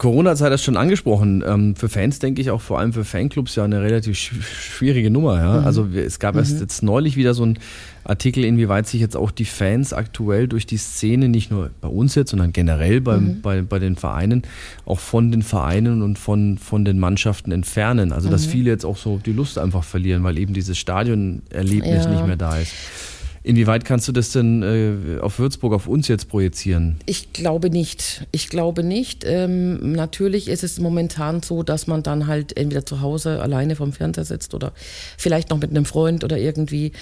[0.00, 1.44] Corona-Zeit hast du schon angesprochen.
[1.46, 5.38] Ähm, für Fans denke ich auch vor allem für Fanclubs ja eine relativ schwierige Nummer.
[5.38, 5.60] Ja?
[5.60, 5.66] Mhm.
[5.66, 6.38] Also es gab mhm.
[6.38, 7.58] erst jetzt neulich wieder so ein
[8.04, 12.14] Artikel, inwieweit sich jetzt auch die Fans aktuell durch die Szene, nicht nur bei uns
[12.14, 13.40] jetzt, sondern generell beim, mhm.
[13.42, 14.44] bei, bei den Vereinen,
[14.86, 18.12] auch von den Vereinen und von, von den Mannschaften entfernen.
[18.12, 18.52] Also dass mhm.
[18.52, 22.10] viele jetzt auch so die Lust einfach verlieren, weil eben dieses Stadionerlebnis ja.
[22.10, 22.72] nicht mehr da ist.
[23.42, 26.98] Inwieweit kannst du das denn äh, auf Würzburg, auf uns jetzt projizieren?
[27.06, 28.26] Ich glaube nicht.
[28.32, 29.24] Ich glaube nicht.
[29.26, 33.92] Ähm, natürlich ist es momentan so, dass man dann halt entweder zu Hause alleine vom
[33.92, 34.72] Fernseher sitzt oder
[35.16, 36.92] vielleicht noch mit einem Freund oder irgendwie.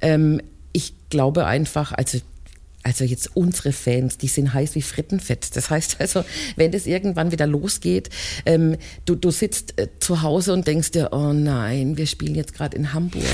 [0.00, 0.40] Ähm,
[0.72, 2.18] ich glaube einfach, also
[2.82, 5.54] also jetzt unsere Fans, die sind heiß wie Frittenfett.
[5.54, 6.24] Das heißt also,
[6.56, 8.08] wenn das irgendwann wieder losgeht,
[8.46, 12.54] ähm, du, du sitzt äh, zu Hause und denkst dir, oh nein, wir spielen jetzt
[12.54, 13.24] gerade in Hamburg.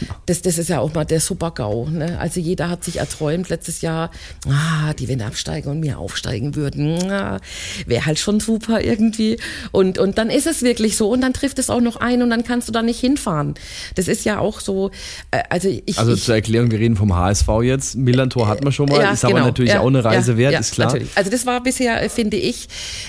[0.00, 0.14] Genau.
[0.26, 1.90] Das, das ist ja auch mal der Super-GAU.
[1.90, 2.18] Ne?
[2.18, 4.10] Also jeder hat sich erträumt letztes Jahr,
[4.48, 7.40] ah, die wenn absteigen und mir aufsteigen würden, ah,
[7.84, 9.38] wäre halt schon super irgendwie.
[9.70, 12.30] Und, und dann ist es wirklich so und dann trifft es auch noch ein und
[12.30, 13.52] dann kannst du da nicht hinfahren.
[13.96, 14.92] Das ist ja auch so,
[15.30, 15.98] äh, also ich...
[15.98, 17.94] Also zur Erklärung, wir reden vom HSV jetzt.
[17.96, 19.36] Millantor hat man schon mal, ja, ist genau.
[19.36, 20.88] aber natürlich ja, auch eine Reise ja, wert, ist klar.
[20.88, 21.10] Natürlich.
[21.14, 22.68] Also das war bisher, äh, finde ich,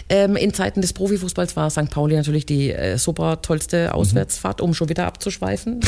[0.10, 1.90] ähm, in Zeiten des Profifußballs war St.
[1.90, 5.82] Pauli natürlich die äh, super tollste Auswärtsfahrt, um schon wieder abzuschweifen.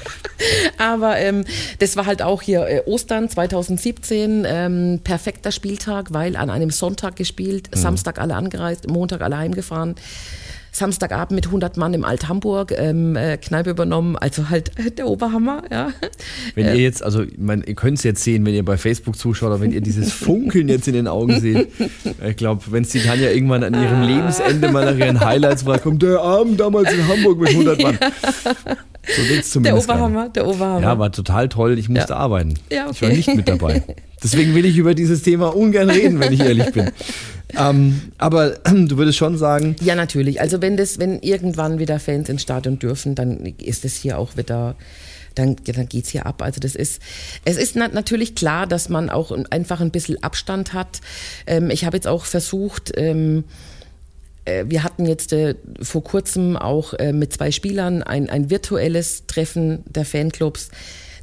[0.78, 1.44] aber ähm,
[1.78, 7.16] das war halt auch hier äh, Ostern 2017, ähm, perfekter Spieltag, weil an einem Sonntag
[7.16, 7.78] gespielt, mhm.
[7.78, 9.94] Samstag alle angereist, Montag alle heimgefahren.
[10.76, 15.92] Samstagabend mit 100 Mann im Alt-Hamburg, ähm, äh, Kneipe übernommen, also halt der Oberhammer, ja.
[16.54, 19.16] Wenn ihr äh, jetzt, also man, ihr könnt es jetzt sehen, wenn ihr bei Facebook
[19.16, 21.68] zuschaut, aber wenn ihr dieses Funkeln jetzt in den Augen seht,
[22.28, 24.06] ich glaube, wenn es die Tanja irgendwann an ihrem ah.
[24.06, 27.98] Lebensende mal nach ihren Highlights war, kommt der Abend damals in Hamburg mit 100 Mann.
[29.06, 29.88] So geht's zumindest.
[29.88, 30.80] Der Oberhammer, der Oberhammer.
[30.80, 31.78] Ja, war total toll.
[31.78, 32.18] Ich musste ja.
[32.18, 32.54] arbeiten.
[32.72, 32.92] Ja, okay.
[32.92, 33.82] Ich war nicht mit dabei.
[34.22, 36.90] Deswegen will ich über dieses Thema ungern reden, wenn ich ehrlich bin.
[37.56, 39.76] Ähm, aber du würdest schon sagen.
[39.80, 40.40] Ja, natürlich.
[40.40, 44.36] Also wenn das, wenn irgendwann wieder Fans ins Stadion dürfen, dann ist es hier auch
[44.36, 44.74] wieder
[45.36, 46.42] dann, dann geht's hier ab.
[46.42, 47.00] Also das ist,
[47.44, 51.00] es ist na natürlich klar, dass man auch einfach ein bisschen Abstand hat.
[51.46, 53.44] Ähm, ich habe jetzt auch versucht, ähm,
[54.44, 59.26] äh, wir hatten jetzt äh, vor kurzem auch äh, mit zwei Spielern ein, ein virtuelles
[59.26, 60.70] Treffen der Fanclubs.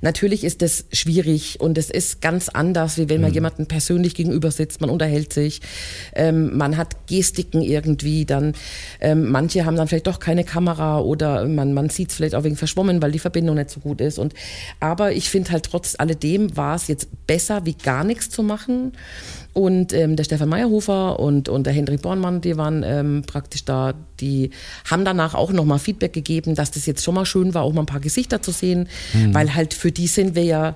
[0.03, 3.35] Natürlich ist das schwierig und es ist ganz anders, wie wenn man mhm.
[3.35, 5.61] jemanden persönlich gegenüber sitzt, man unterhält sich,
[6.13, 8.53] ähm, man hat Gestiken irgendwie, dann
[8.99, 12.43] ähm, manche haben dann vielleicht doch keine Kamera oder man, man sieht es vielleicht auch
[12.43, 14.19] wegen verschwommen, weil die Verbindung nicht so gut ist.
[14.19, 14.33] Und
[14.81, 18.91] aber ich finde halt trotz alledem war es jetzt besser, wie gar nichts zu machen.
[19.53, 23.93] Und ähm, der Stefan Meyerhofer und, und der Hendrik Bornmann, die waren ähm, praktisch da,
[24.19, 24.49] die
[24.89, 27.83] haben danach auch nochmal Feedback gegeben, dass das jetzt schon mal schön war, auch mal
[27.83, 29.33] ein paar Gesichter zu sehen, mhm.
[29.33, 30.75] weil halt für die sind wir ja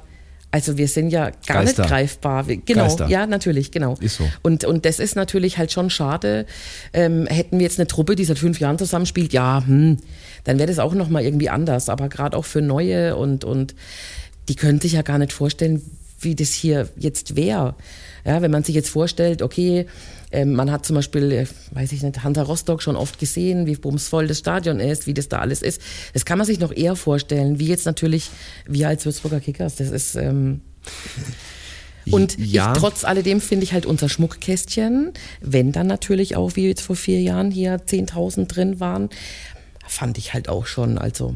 [0.50, 1.82] also wir sind ja gar Geister.
[1.82, 2.46] nicht greifbar.
[2.46, 3.08] Genau, Geister.
[3.10, 3.96] ja, natürlich, genau.
[4.00, 4.30] Ist so.
[4.44, 6.46] Und, und das ist natürlich halt schon schade.
[6.94, 9.98] Ähm, hätten wir jetzt eine Truppe, die seit fünf Jahren zusammenspielt, ja, hm,
[10.46, 11.90] dann wäre das auch nochmal irgendwie anders.
[11.90, 13.76] Aber gerade auch für Neue und, und
[14.48, 15.82] die können sich ja gar nicht vorstellen,
[16.22, 17.76] wie das hier jetzt wäre.
[18.28, 19.86] Ja, wenn man sich jetzt vorstellt, okay,
[20.34, 23.76] ähm, man hat zum Beispiel, äh, weiß ich nicht, Hansa Rostock schon oft gesehen, wie
[23.76, 25.82] bumsvoll das Stadion ist, wie das da alles ist.
[26.14, 28.30] Das kann man sich noch eher vorstellen, wie jetzt natürlich
[28.66, 29.78] wir als Würzburger Kickers.
[29.78, 30.60] Das ist ähm,
[32.12, 32.74] und ja.
[32.74, 36.98] ich, trotz alledem finde ich halt unser Schmuckkästchen, wenn dann natürlich auch, wie jetzt vor
[36.98, 39.10] vier Jahren hier 10.000 drin waren,
[39.88, 41.34] fand ich halt auch schon, also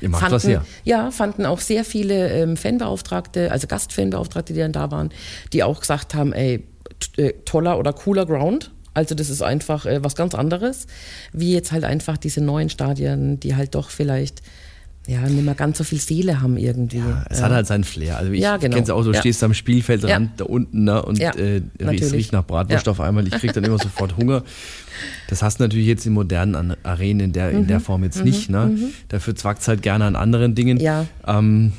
[0.00, 0.64] Ihr macht fanden, was her.
[0.84, 5.10] Ja, fanden auch sehr viele ähm, Fanbeauftragte, also Gastfanbeauftragte, die dann da waren,
[5.52, 6.66] die auch gesagt haben, ey,
[7.16, 8.72] äh, toller oder cooler Ground.
[8.94, 10.86] Also das ist einfach äh, was ganz anderes,
[11.32, 14.42] wie jetzt halt einfach diese neuen Stadien, die halt doch vielleicht
[15.06, 16.98] ja, nicht mehr ganz so viel Seele haben irgendwie.
[16.98, 18.16] Ja, es hat halt seinen Flair.
[18.18, 18.74] Also ich Ja, genau.
[18.76, 19.20] kenn's auch, du Ja.
[19.20, 20.32] stehst am Spielfeldrand Ja.
[20.38, 23.26] da unten ne, und Ja, äh, es riecht nach Bratwurst auf einmal.
[23.26, 24.42] Ich krieg dann immer sofort Hunger.
[25.28, 27.58] Das hast du natürlich jetzt in modernen Arenen in der, Mhm.
[27.58, 28.50] in der Form jetzt nicht.
[28.50, 28.76] Ne?
[29.08, 30.78] Dafür zwackt's halt gerne an anderen Dingen.
[30.80, 31.06] Ja.
[31.26, 31.72] Ähm,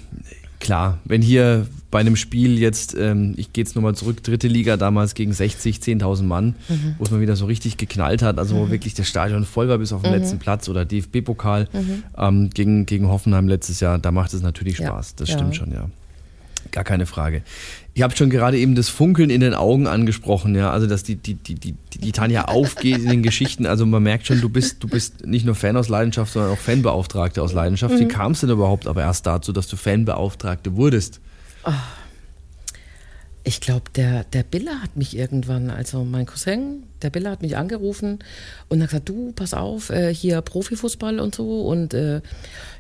[0.60, 4.76] klar, wenn hier bei einem Spiel jetzt, ähm, ich gehe jetzt nochmal zurück, dritte Liga
[4.76, 6.96] damals gegen 60, 10.000 Mann, Mhm.
[6.98, 9.78] wo es mal wieder so richtig geknallt hat, also wo wirklich das Stadion voll war
[9.78, 10.18] bis auf den Mhm.
[10.20, 11.68] letzten Platz oder DFB-Pokal
[12.18, 14.88] ähm, gegen, gegen Hoffenheim letztes Jahr, da macht es natürlich Ja.
[14.88, 15.36] Spaß, das Ja.
[15.38, 15.90] stimmt schon, ja.
[16.72, 17.44] Gar keine Frage.
[17.94, 21.16] Ihr habt schon gerade eben das Funkeln in den Augen angesprochen, ja, also dass die,
[21.16, 23.66] die, die, die, die Tanja aufgeht in den Geschichten.
[23.66, 26.58] Also man merkt schon, du bist, du bist nicht nur Fan aus Leidenschaft, sondern auch
[26.58, 27.96] Fanbeauftragte aus Leidenschaft.
[27.96, 28.00] Mhm.
[28.00, 31.22] Wie kam es denn überhaupt aber erst dazu, dass du Fanbeauftragte wurdest?
[33.44, 37.56] Ich glaube, der, der Biller hat mich irgendwann, also mein Cousin, der Biller hat mich
[37.56, 38.20] angerufen
[38.68, 42.22] und hat gesagt, du, pass auf, äh, hier Profifußball und so und äh,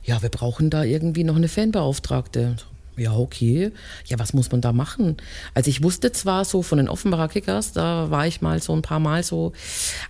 [0.03, 2.57] ja, wir brauchen da irgendwie noch eine Fanbeauftragte.
[2.97, 3.71] Ja, okay.
[4.05, 5.17] Ja, was muss man da machen?
[5.53, 8.81] Also ich wusste zwar so von den Offenbarer Kickers, da war ich mal so ein
[8.81, 9.53] paar Mal so,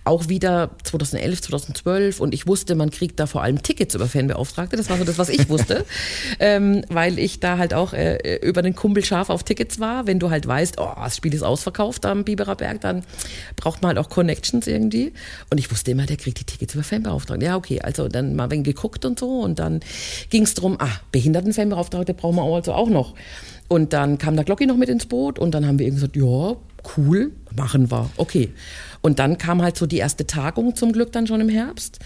[0.04, 4.76] auch wieder 2011, 2012 und ich wusste, man kriegt da vor allem Tickets über Fanbeauftragte.
[4.76, 5.84] Das war so das, was ich wusste,
[6.40, 10.06] ähm, weil ich da halt auch äh, über den Kumpel scharf auf Tickets war.
[10.06, 13.04] Wenn du halt weißt, oh, das Spiel ist ausverkauft am Biberer Berg, dann
[13.56, 15.12] braucht man halt auch Connections irgendwie.
[15.50, 17.44] Und ich wusste immer, der kriegt die Tickets über Fanbeauftragte.
[17.44, 19.80] Ja, okay, also dann mal wenig geguckt und so und dann
[20.30, 23.14] ging es darum, ah, Behindertenfanbeauftragte brauchen wir also auch noch.
[23.68, 26.16] Und dann kam der Glocki noch mit ins Boot und dann haben wir irgendwie gesagt,
[26.16, 26.56] ja,
[26.96, 28.50] cool, machen wir, okay.
[29.02, 31.98] Und dann kam halt so die erste Tagung zum Glück dann schon im Herbst.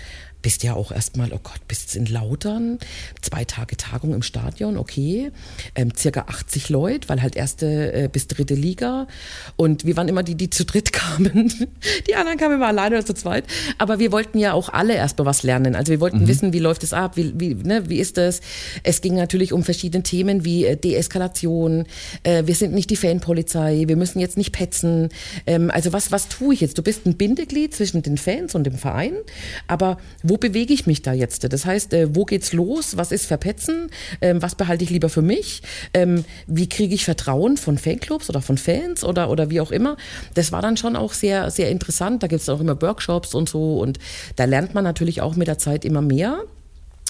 [0.42, 2.78] Bist ja auch erstmal, oh Gott, bist in Lautern,
[3.20, 5.31] zwei Tage Tagung im Stadion, okay.
[5.74, 9.07] Ähm, circa 80 Leute, weil halt erste äh, bis dritte Liga.
[9.57, 11.68] Und wir waren immer die, die zu dritt kamen.
[12.07, 13.44] Die anderen kamen immer alleine oder zu zweit.
[13.78, 15.74] Aber wir wollten ja auch alle erstmal was lernen.
[15.74, 18.40] Also wir wollten wissen, wie läuft es ab, wie, wie, ne, wie ist das?
[18.83, 21.85] Es ging natürlich um verschiedene Themen wie äh, Deeskalation.
[22.22, 25.09] Äh, wir sind nicht die Fanpolizei, wir müssen jetzt nicht petzen.
[25.46, 26.78] Ähm, also was, was tue ich jetzt?
[26.78, 29.14] Du bist ein Bindeglied zwischen den Fans und dem Verein,
[29.66, 31.51] aber wo bewege ich mich da jetzt?
[31.53, 32.97] Das heißt, äh, wo geht's los?
[32.97, 33.90] Was ist Verpetzen?
[34.21, 35.62] Ähm, was behalte ich lieber für mich?
[35.95, 39.97] Ähm, wie kriege ich Vertrauen von Fanclubs oder von Fans oder, oder wie auch immer?
[40.35, 42.23] Das war dann schon auch sehr, sehr interessant.
[42.23, 43.99] Da gibt's auch immer Workshops und so und
[44.37, 46.45] da lernt man natürlich auch mit der Zeit immer mehr.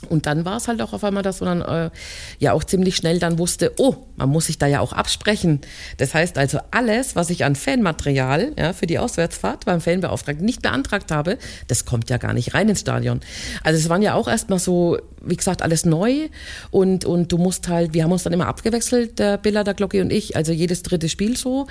[0.08, 1.90] Und dann war es halt auch auf einmal, dass man dann äh,
[2.38, 5.60] ja auch ziemlich schnell dann wusste, oh, man muss sich da ja auch absprechen.
[5.96, 10.62] Das heißt also, alles, was ich an Fanmaterial ja, für die Auswärtsfahrt beim Fanbeauftragten nicht
[10.62, 11.38] beantragt habe,
[11.68, 13.20] das kommt ja gar nicht rein ins Stadion.
[13.62, 16.28] Also es waren ja auch erstmal so, wie gesagt, alles neu
[16.70, 20.00] und, und du musst halt, wir haben uns dann immer abgewechselt, der Billa, der Glocke
[20.00, 21.66] und ich, also jedes dritte Spiel so.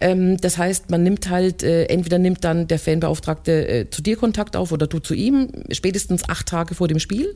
[0.00, 4.16] Ähm, das heißt, man nimmt halt, äh, entweder nimmt dann der Fanbeauftragte äh, zu dir
[4.16, 7.34] Kontakt auf oder du zu ihm, spätestens acht Tage vor dem Spiel.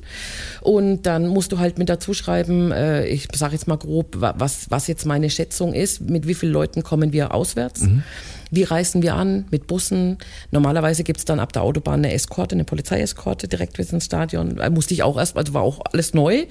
[0.60, 4.34] Und dann musst du halt mit dazu schreiben, äh, ich sage jetzt mal grob, wa-
[4.38, 7.82] was, was jetzt meine Schätzung ist, mit wie vielen Leuten kommen wir auswärts.
[8.54, 9.44] Wie reisen wir an?
[9.50, 10.18] Mit Bussen?
[10.50, 14.56] Normalerweise gibt's dann ab der Autobahn eine Eskorte, eine Polizeieskorte direkt bis ins Stadion.
[14.56, 16.44] Da musste ich auch erst, also war auch alles neu.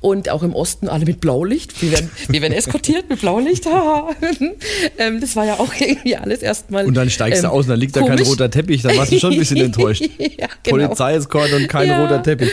[0.00, 1.82] Und auch im Osten alle mit Blaulicht.
[1.82, 3.66] Wir werden, wir werden eskortiert mit Blaulicht.
[4.98, 6.86] ähm, das war ja auch irgendwie alles erstmal.
[6.86, 8.28] Und dann steigst du ähm, aus und dann liegt da kein komisch.
[8.28, 10.02] roter Teppich, dann warst du schon ein bisschen enttäuscht.
[10.18, 10.86] ja, genau.
[10.86, 12.00] Polizeiescort und kein Ja.
[12.02, 12.50] roter Teppich.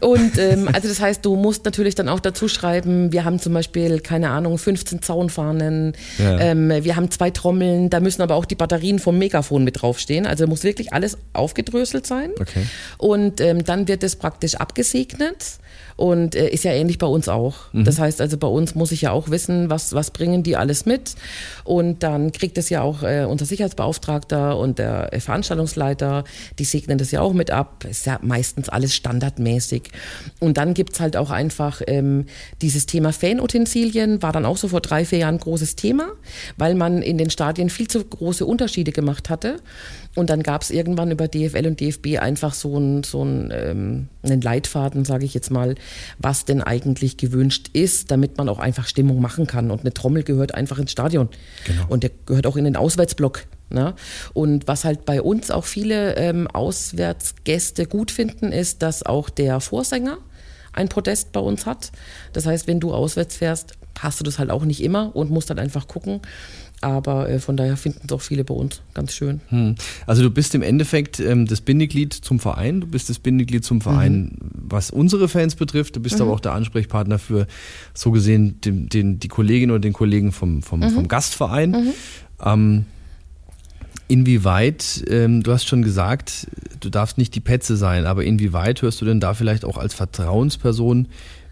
[0.00, 3.52] Und ähm, also das heißt, du musst natürlich dann auch dazu schreiben, wir haben zum
[3.52, 6.38] Beispiel, keine Ahnung, 15 Zaunfahnen, Ja.
[6.40, 10.26] ähm, wir haben zwei Trommeln, da müssen aber auch die Batterien vom Megafon mit draufstehen.
[10.26, 12.30] Also muss wirklich alles aufgedröselt sein.
[12.40, 12.66] Okay.
[12.98, 15.58] Und ähm, dann wird es praktisch abgesegnet.
[16.00, 17.56] Und äh, ist ja ähnlich bei uns auch.
[17.74, 20.86] Das heißt also, bei uns muss ich ja auch wissen, was, was bringen die alles
[20.86, 21.14] mit.
[21.62, 26.24] Und dann kriegt es ja auch äh, unser Sicherheitsbeauftragter und der äh, Veranstaltungsleiter,
[26.58, 27.84] die segnen das ja auch mit ab.
[27.84, 29.90] Ist ja meistens alles standardmäßig.
[30.38, 32.24] Und dann gibt's halt auch einfach ähm,
[32.62, 36.12] dieses Thema Fanutensilien, war dann auch so vor drei, vier Jahren ein großes Thema,
[36.56, 39.58] weil man in den Stadien viel zu große Unterschiede gemacht hatte.
[40.16, 44.40] Und dann gab's irgendwann über DFL und DFB einfach so ein, so ein, ähm, einen
[44.40, 45.76] Leitfaden, sage ich jetzt mal,
[46.18, 49.70] was denn eigentlich gewünscht ist, damit man auch einfach Stimmung machen kann.
[49.70, 51.28] Und eine Trommel gehört einfach ins Stadion.
[51.64, 51.84] Genau.
[51.88, 53.44] Und der gehört auch in den Auswärtsblock.
[53.68, 53.94] Ne?
[54.34, 59.60] Und was halt bei uns auch viele ähm, Auswärtsgäste gut finden, ist, dass auch der
[59.60, 60.18] Vorsänger
[60.72, 61.92] ein Podest bei uns hat.
[62.32, 65.50] Das heißt, wenn du auswärts fährst, hast du das halt auch nicht immer und musst
[65.50, 66.20] dann einfach gucken.
[66.82, 68.80] Aber äh, von daher finden es auch viele bei uns.
[68.94, 69.40] Ganz schön.
[69.48, 69.74] Hm.
[70.06, 73.82] Also du bist im Endeffekt ähm, das Bindeglied zum Verein, du bist das Bindeglied zum
[73.82, 77.46] Verein, was unsere Fans betrifft, du bist aber auch der Ansprechpartner für
[77.92, 81.92] so gesehen den, den, die Kolleginnen und den Kollegen vom, vom, vom Gastverein.
[82.42, 82.86] Ähm,
[84.08, 86.48] inwieweit, ähm, du hast schon gesagt,
[86.80, 89.94] du darfst nicht die Petze sein, aber inwieweit hörst du denn da vielleicht auch als
[89.94, 91.08] Vertrauensperson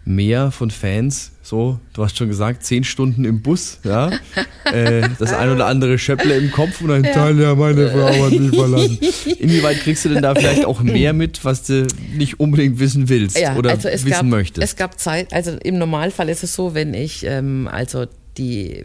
[0.09, 4.09] mehr von Fans, so, du hast schon gesagt, zehn Stunden im Bus, ja,
[4.65, 7.11] äh, das ein oder andere Schöpple im Kopf und ein ja.
[7.11, 8.97] Tanja, meine Frau hat mich verlassen.
[9.37, 13.37] Inwieweit kriegst du denn da vielleicht auch mehr mit, was du nicht unbedingt wissen willst
[13.37, 14.63] ja, oder also wissen gab, möchtest?
[14.63, 18.07] Es gab Zeit, also im Normalfall ist es so, wenn ich ähm, also
[18.39, 18.83] die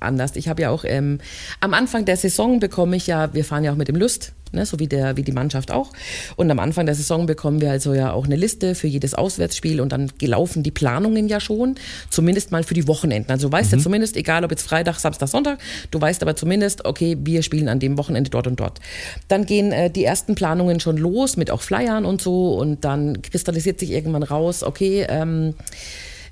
[0.00, 0.34] anders.
[0.36, 1.18] Ich habe ja auch ähm,
[1.60, 4.66] am Anfang der Saison bekomme ich ja, wir fahren ja auch mit dem Lust, ne,
[4.66, 5.90] so wie, der, wie die Mannschaft auch.
[6.36, 9.80] Und am Anfang der Saison bekommen wir also ja auch eine Liste für jedes Auswärtsspiel
[9.80, 11.74] und dann gelaufen die Planungen ja schon,
[12.10, 13.30] zumindest mal für die Wochenenden.
[13.32, 13.78] Also du weißt mhm.
[13.78, 15.58] ja zumindest, egal ob jetzt Freitag, Samstag, Sonntag,
[15.90, 18.80] du weißt aber zumindest, okay, wir spielen an dem Wochenende dort und dort.
[19.28, 23.22] Dann gehen äh, die ersten Planungen schon los mit auch Flyern und so und dann
[23.22, 25.54] kristallisiert sich irgendwann raus, okay, ähm,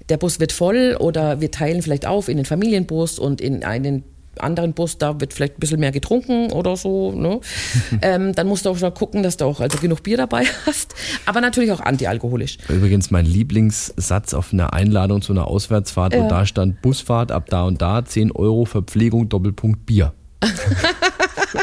[0.09, 4.05] der Bus wird voll oder wir teilen vielleicht auf in den Familienbus und in einen
[4.43, 7.13] anderen Bus, da wird vielleicht ein bisschen mehr getrunken oder so.
[7.13, 7.41] Ne?
[8.03, 10.95] ähm, dann musst du auch schon gucken, dass du auch also genug Bier dabei hast,
[11.27, 12.59] aber natürlich auch antialkoholisch.
[12.69, 16.25] Übrigens mein Lieblingssatz auf einer Einladung zu einer Auswärtsfahrt, ja.
[16.25, 20.13] wo da stand Busfahrt ab da und da, 10 Euro Verpflegung, Doppelpunkt Bier.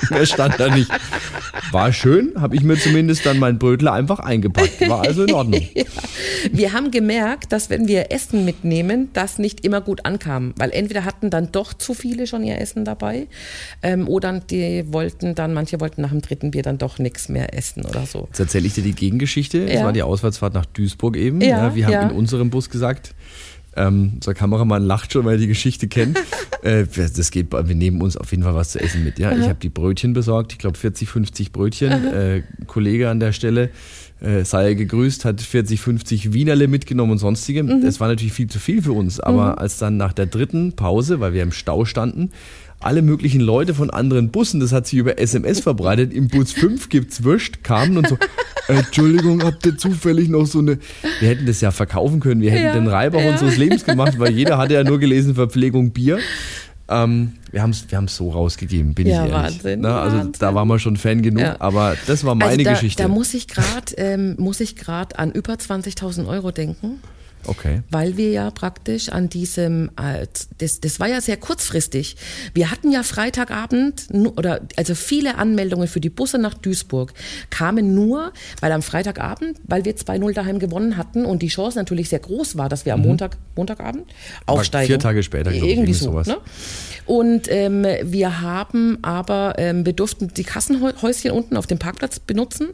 [0.10, 0.90] Mehr stand da nicht.
[1.72, 4.88] War schön, habe ich mir zumindest dann mein Brötler einfach eingepackt.
[4.88, 5.62] War also in Ordnung.
[5.74, 5.84] ja.
[6.52, 10.54] Wir haben gemerkt, dass wenn wir Essen mitnehmen, das nicht immer gut ankam.
[10.58, 13.28] Weil entweder hatten dann doch zu viele schon ihr Essen dabei
[13.82, 17.54] ähm, oder die wollten dann, manche wollten nach dem dritten Bier dann doch nichts mehr
[17.54, 18.28] essen oder so.
[18.28, 19.60] Jetzt erzähle ich dir die Gegengeschichte.
[19.60, 19.74] Ja.
[19.74, 21.42] Das war die Auswärtsfahrt nach Duisburg eben.
[21.42, 22.10] Ja, ja wir haben ja.
[22.10, 23.14] in unserem Bus gesagt,
[23.76, 26.18] ähm, unser Kameramann lacht schon, weil er die Geschichte kennt.
[26.64, 29.20] äh, das geht, wir nehmen uns auf jeden Fall was zu essen mit.
[29.20, 29.38] Ja, Aha.
[29.38, 31.92] ich habe die Brötchen besorgt, ich glaube 40, 50 Brötchen.
[31.92, 33.70] Äh, Kollege an der Stelle
[34.20, 37.64] äh, sei gegrüßt, hat 40, 50 Wienerle mitgenommen und sonstige.
[37.64, 37.82] Mhm.
[37.84, 39.20] Das war natürlich viel zu viel für uns.
[39.20, 39.58] Aber mhm.
[39.60, 42.32] als dann nach der dritten Pause, weil wir im Stau standen,
[42.80, 46.90] alle möglichen Leute von anderen Bussen, das hat sich über SMS verbreitet, im Bus 5
[46.90, 48.18] gibt's Würst, kamen und so,
[48.68, 50.78] Entschuldigung, habt ihr zufällig noch so eine,
[51.20, 53.32] wir hätten das ja verkaufen können, wir hätten ja, den Reibach ja.
[53.32, 56.20] unseres Lebens gemacht, weil jeder hatte ja nur gelesen, Verpflegung Bier.
[56.90, 59.56] Ähm, wir haben es wir so rausgegeben, bin ja, ich ehrlich.
[59.56, 60.34] Wahnsinn, Na, also Wahnsinn.
[60.40, 61.56] da waren wir schon Fan genug, ja.
[61.60, 63.04] aber das war meine also da, Geschichte.
[63.04, 67.02] Da muss ich gerade ähm, muss ich gerade an über 20.000 Euro denken.
[67.48, 67.82] Okay.
[67.90, 72.18] Weil wir ja praktisch an diesem, äh, das, das war ja sehr kurzfristig.
[72.54, 77.14] Wir hatten ja Freitagabend, oder also viele Anmeldungen für die Busse nach Duisburg
[77.50, 82.10] kamen nur, weil am Freitagabend, weil wir 2-0 daheim gewonnen hatten und die Chance natürlich
[82.10, 83.08] sehr groß war, dass wir am mhm.
[83.08, 84.06] Montag, Montagabend
[84.46, 84.88] aufsteigen.
[84.88, 86.08] Vier Tage später, glaube ich, irgendwie so.
[86.08, 86.28] Sowas.
[86.28, 86.38] Ne?
[87.08, 92.68] Und ähm, wir haben aber, ähm, wir durften die Kassenhäuschen unten auf dem Parkplatz benutzen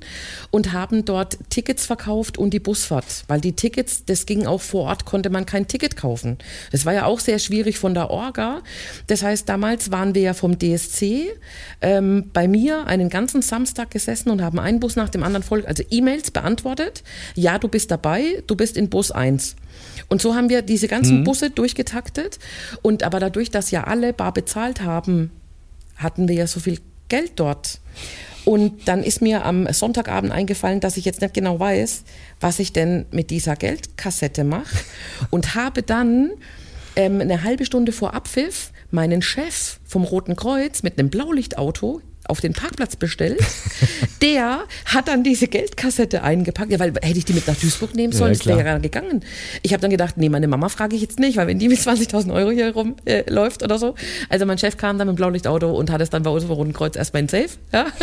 [0.49, 4.85] und haben dort Tickets verkauft und die Busfahrt, weil die Tickets, das ging auch vor
[4.85, 6.39] Ort, konnte man kein Ticket kaufen.
[6.71, 8.61] Das war ja auch sehr schwierig von der Orga.
[9.05, 11.29] Das heißt, damals waren wir ja vom DSC
[11.81, 15.63] ähm, bei mir einen ganzen Samstag gesessen und haben einen Bus nach dem anderen voll,
[15.67, 17.03] also E-Mails beantwortet.
[17.35, 19.55] Ja, du bist dabei, du bist in Bus 1.
[20.09, 21.23] Und so haben wir diese ganzen mhm.
[21.23, 22.39] Busse durchgetaktet.
[22.81, 25.31] Und aber dadurch, dass ja alle bar bezahlt haben,
[25.97, 27.81] hatten wir ja so viel Geld dort.
[28.45, 32.05] Und dann ist mir am Sonntagabend eingefallen, dass ich jetzt nicht genau weiß,
[32.39, 34.77] was ich denn mit dieser Geldkassette mache.
[35.29, 36.31] Und habe dann
[36.95, 42.39] ähm, eine halbe Stunde vor Abpfiff meinen Chef vom Roten Kreuz mit einem Blaulichtauto auf
[42.39, 43.39] den Parkplatz bestellt.
[44.21, 48.13] Der hat dann diese Geldkassette eingepackt, ja, weil hätte ich die mit nach Duisburg nehmen
[48.13, 49.23] sollen, ja, das wäre ja gegangen.
[49.61, 51.79] Ich habe dann gedacht, nee, meine Mama frage ich jetzt nicht, weil wenn die mit
[51.79, 53.95] 20.000 Euro hier rumläuft äh, oder so.
[54.29, 56.55] Also mein Chef kam dann mit dem Blaulichtauto und hat es dann bei uns vor
[56.55, 57.49] Rotenkreuz erstmal in Safe.
[57.71, 57.85] Ja?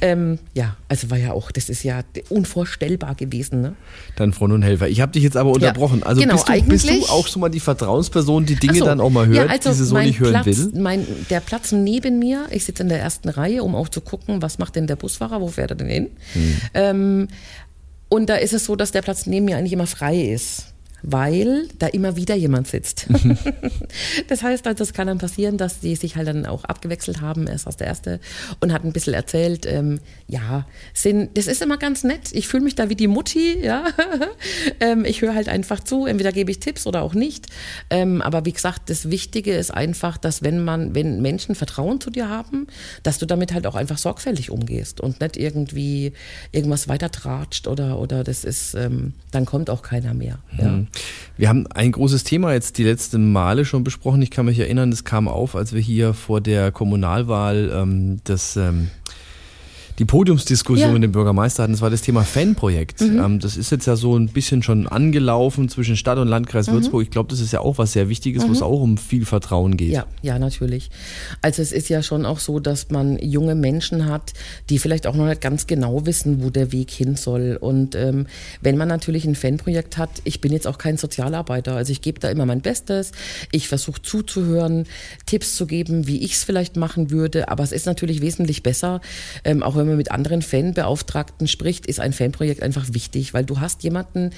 [0.00, 3.62] Ähm, ja, also war ja auch, das ist ja unvorstellbar gewesen.
[3.62, 3.74] Ne?
[4.16, 6.02] Dann Frau Nunhelfer, ich habe dich jetzt aber unterbrochen.
[6.02, 9.00] Also genau, bist, du, bist du auch schon mal die Vertrauensperson, die Dinge so, dann
[9.00, 10.72] auch mal hört, also die sie so nicht hören Platz, will?
[10.80, 14.42] Mein, der Platz neben mir, ich sitze in der ersten Reihe, um auch zu gucken,
[14.42, 16.10] was macht denn der Busfahrer, wo fährt er denn hin.
[16.32, 16.56] Hm.
[16.74, 17.28] Ähm,
[18.08, 20.67] und da ist es so, dass der Platz neben mir eigentlich immer frei ist
[21.02, 23.06] weil da immer wieder jemand sitzt.
[24.28, 27.46] das heißt also, es kann dann passieren, dass die sich halt dann auch abgewechselt haben,
[27.46, 28.20] erst aus der erste
[28.60, 32.32] und hat ein bisschen erzählt, ähm, ja, sind, das ist immer ganz nett.
[32.32, 33.84] Ich fühle mich da wie die Mutti, ja.
[34.80, 37.46] ähm, ich höre halt einfach zu, entweder gebe ich Tipps oder auch nicht.
[37.90, 42.10] Ähm, aber wie gesagt, das Wichtige ist einfach, dass wenn man, wenn Menschen Vertrauen zu
[42.10, 42.66] dir haben,
[43.02, 46.12] dass du damit halt auch einfach sorgfältig umgehst und nicht irgendwie
[46.52, 50.38] irgendwas weiter tratscht oder, oder das ist, ähm, dann kommt auch keiner mehr.
[50.56, 50.80] Ja.
[51.36, 54.22] Wir haben ein großes Thema jetzt die letzten Male schon besprochen.
[54.22, 58.56] Ich kann mich erinnern, es kam auf, als wir hier vor der Kommunalwahl ähm, das,
[58.56, 58.88] ähm,
[59.98, 60.92] die Podiumsdiskussion Ja.
[60.92, 63.00] mit dem Bürgermeister hatten, das war das Thema Fanprojekt.
[63.00, 63.18] Mhm.
[63.18, 66.74] Ähm, das ist jetzt ja so ein bisschen schon angelaufen zwischen Stadt und Landkreis Mhm.
[66.74, 67.02] Würzburg.
[67.02, 69.76] Ich glaube, das ist ja auch was sehr Wichtiges, wo es auch um viel Vertrauen
[69.76, 69.90] geht.
[69.92, 70.90] Ja, ja, natürlich.
[71.42, 74.34] Also es ist ja schon auch so, dass man junge Menschen hat,
[74.70, 77.58] die vielleicht auch noch nicht ganz genau wissen, wo der Weg hin soll.
[77.60, 78.26] Und ähm,
[78.60, 82.20] wenn man natürlich ein Fanprojekt hat, ich bin jetzt auch kein Sozialarbeiter, also ich gebe
[82.20, 83.10] da immer mein Bestes.
[83.50, 84.84] Ich versuche zuzuhören,
[85.26, 87.48] Tipps zu geben, wie ich es vielleicht machen würde.
[87.48, 89.00] Aber es ist natürlich wesentlich besser,
[89.44, 93.60] ähm, auch wenn man mit anderen Fanbeauftragten spricht, ist ein Fanprojekt einfach wichtig, weil du
[93.60, 94.30] hast jemanden,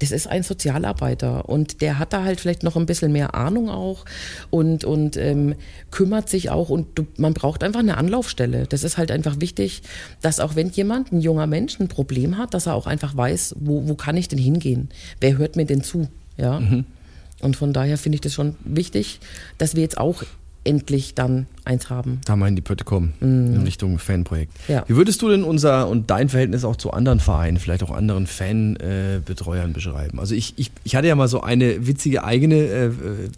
[0.00, 3.70] das ist ein Sozialarbeiter und der hat da halt vielleicht noch ein bisschen mehr Ahnung
[3.70, 4.04] auch
[4.50, 5.54] und, und ähm,
[5.90, 8.66] kümmert sich auch und du, man braucht einfach eine Anlaufstelle.
[8.66, 9.82] Das ist halt einfach wichtig,
[10.20, 13.56] dass auch wenn jemand, ein junger Mensch, ein Problem hat, dass er auch einfach weiß,
[13.60, 14.88] wo, wo kann ich denn hingehen?
[15.20, 16.08] Wer hört mir denn zu?
[16.36, 16.60] Ja.
[17.40, 19.20] Und von daher finde ich das schon wichtig,
[19.58, 20.24] dass wir jetzt auch
[20.64, 22.20] endlich dann eins haben.
[22.24, 24.52] Da mal in die Pötte kommen, in Richtung Fanprojekt.
[24.68, 24.74] Mhm.
[24.74, 24.84] Ja.
[24.86, 28.26] Wie würdest du denn unser und dein Verhältnis auch zu anderen Vereinen, vielleicht auch anderen
[28.26, 30.18] Fanbetreuern Betreuern beschreiben?
[30.20, 32.90] Also ich, ich, ich hatte ja mal so eine witzige eigene äh,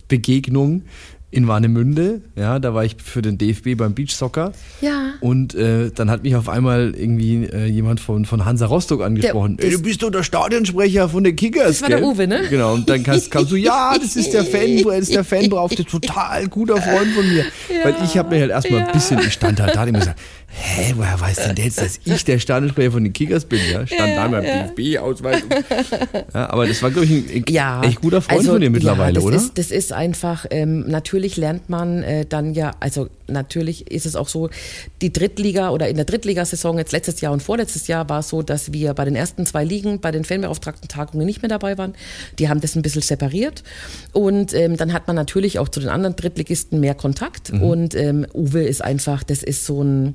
[0.09, 0.83] Begegnung
[1.31, 2.21] in Warnemünde.
[2.37, 4.53] Ja, da war ich für den DFB beim Beachsoccer.
[4.81, 5.15] Ja.
[5.21, 9.57] Und äh, dann hat mich auf einmal irgendwie äh, jemand von, von Hansa Rostock angesprochen.
[9.57, 11.67] Der- Ey, du bist doch der Stadionsprecher von den Kickers.
[11.81, 12.09] Das war der gell?
[12.09, 12.43] Uwe, ne?
[12.49, 12.75] Genau.
[12.75, 16.47] Und dann kamst, kamst du, ja, das ist der Fan, das ist der Fanbeauftragte, total
[16.49, 17.45] guter Freund von mir.
[17.83, 20.19] Weil ich habe mir halt erstmal ein bisschen, ich stand halt da und gesagt,
[20.59, 23.61] hä, woher weiß denn der jetzt, dass ich der Stadionsprecher von den Kickers bin?
[23.73, 25.43] Ja, stand da beim DFB-Ausweis.
[26.35, 29.21] Ja, aber das war, glaube ich, ein ja, echt guter Freund also, von dir mittlerweile,
[29.21, 29.37] ja, oder?
[29.37, 34.17] Ist, das ist einfach, ähm, natürlich lernt man äh, dann ja, also natürlich ist es
[34.17, 34.51] auch so,
[35.03, 38.43] die Drittliga oder in der Drittligasaison jetzt letztes Jahr und vorletztes Jahr war es so,
[38.43, 41.95] dass wir bei den ersten zwei Ligen, bei den Fanbeauftragten Tagungen nicht mehr dabei waren.
[42.39, 43.63] Die haben das ein bisschen separiert
[44.13, 47.63] und ähm, dann hat man natürlich auch zu den anderen Drittligisten mehr Kontakt Mhm.
[47.63, 50.15] und ähm, Uwe ist einfach, das ist so ein,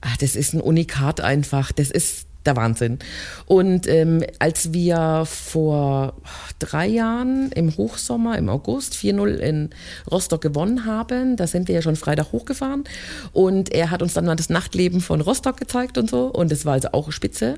[0.00, 1.72] ach, das ist ein Unikat einfach.
[1.72, 2.98] Das ist der Wahnsinn.
[3.46, 6.14] Und ähm, als wir vor
[6.58, 9.70] drei Jahren im Hochsommer, im August, 4-0 in
[10.10, 12.84] Rostock gewonnen haben, da sind wir ja schon Freitag hochgefahren
[13.32, 16.64] und er hat uns dann mal das Nachtleben von Rostock gezeigt und so und das
[16.64, 17.56] war also auch spitze.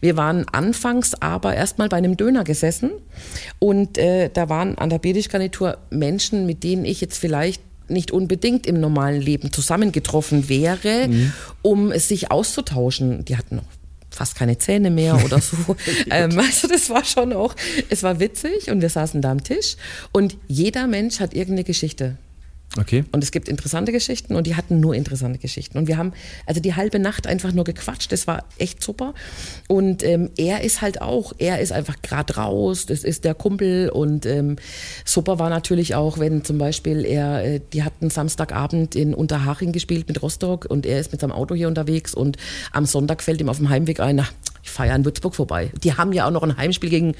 [0.00, 2.90] Wir waren anfangs aber erstmal bei einem Döner gesessen
[3.60, 8.66] und äh, da waren an der Bedischgarnitur Menschen, mit denen ich jetzt vielleicht nicht unbedingt
[8.66, 11.08] im normalen Leben zusammengetroffen wäre,
[11.62, 13.24] um es sich auszutauschen.
[13.24, 13.64] Die hatten noch
[14.14, 15.56] fast keine Zähne mehr oder so.
[16.10, 17.54] ähm, also das war schon auch,
[17.90, 19.76] es war witzig und wir saßen da am Tisch
[20.12, 22.16] und jeder Mensch hat irgendeine Geschichte.
[22.78, 23.04] Okay.
[23.12, 25.78] Und es gibt interessante Geschichten und die hatten nur interessante Geschichten.
[25.78, 26.12] Und wir haben
[26.46, 28.10] also die halbe Nacht einfach nur gequatscht.
[28.10, 29.14] Das war echt super.
[29.68, 32.86] Und ähm, er ist halt auch, er ist einfach gerade raus.
[32.86, 33.90] Das ist der Kumpel.
[33.90, 34.56] Und ähm,
[35.04, 40.08] super war natürlich auch, wenn zum Beispiel er, äh, die hatten Samstagabend in Unterhaching gespielt
[40.08, 42.36] mit Rostock und er ist mit seinem Auto hier unterwegs und
[42.72, 44.26] am Sonntag fällt ihm auf dem Heimweg ein, na,
[44.62, 45.70] ich fahre ja in Würzburg vorbei.
[45.82, 47.14] Die haben ja auch noch ein Heimspiel gegen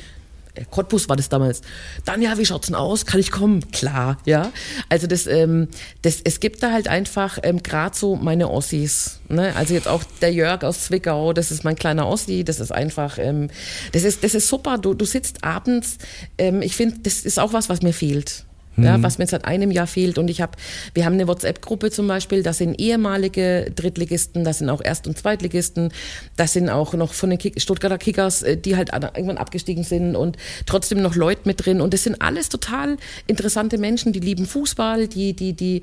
[0.71, 1.63] Cottbus war das damals.
[2.05, 3.07] Dann ja, wie schaut's denn aus?
[3.07, 3.71] Kann ich kommen?
[3.73, 4.53] Klar, ja.
[4.89, 5.69] Also das, ähm,
[6.03, 9.21] das, es gibt da halt einfach ähm, gerade so meine Ossis.
[9.29, 9.55] Ne?
[9.57, 12.45] Also jetzt auch der Jörg aus Zwickau, das ist mein kleiner Ossi.
[12.45, 13.49] Das ist einfach, ähm,
[13.93, 14.79] das ist, das ist super.
[14.79, 15.99] Du, du sitzt abends.
[16.39, 18.45] Ähm, ich finde, das ist auch was, was mir fehlt.
[18.77, 20.19] Ja, was mir seit einem Jahr fehlt.
[20.19, 20.53] Und ich habe,
[20.95, 25.17] wir haben eine WhatsApp-Gruppe zum Beispiel, das sind ehemalige Drittligisten, das sind auch Erst- und
[25.17, 25.93] Zweitligisten,
[26.37, 29.85] das sind auch noch von den Kick Stuttgarter Kickers, äh, die halt an- irgendwann abgestiegen
[29.85, 31.81] sind und trotzdem noch Leute mit drin.
[31.81, 32.97] Und das sind alles total
[33.29, 35.83] interessante Menschen, die lieben Fußball, die, die, die,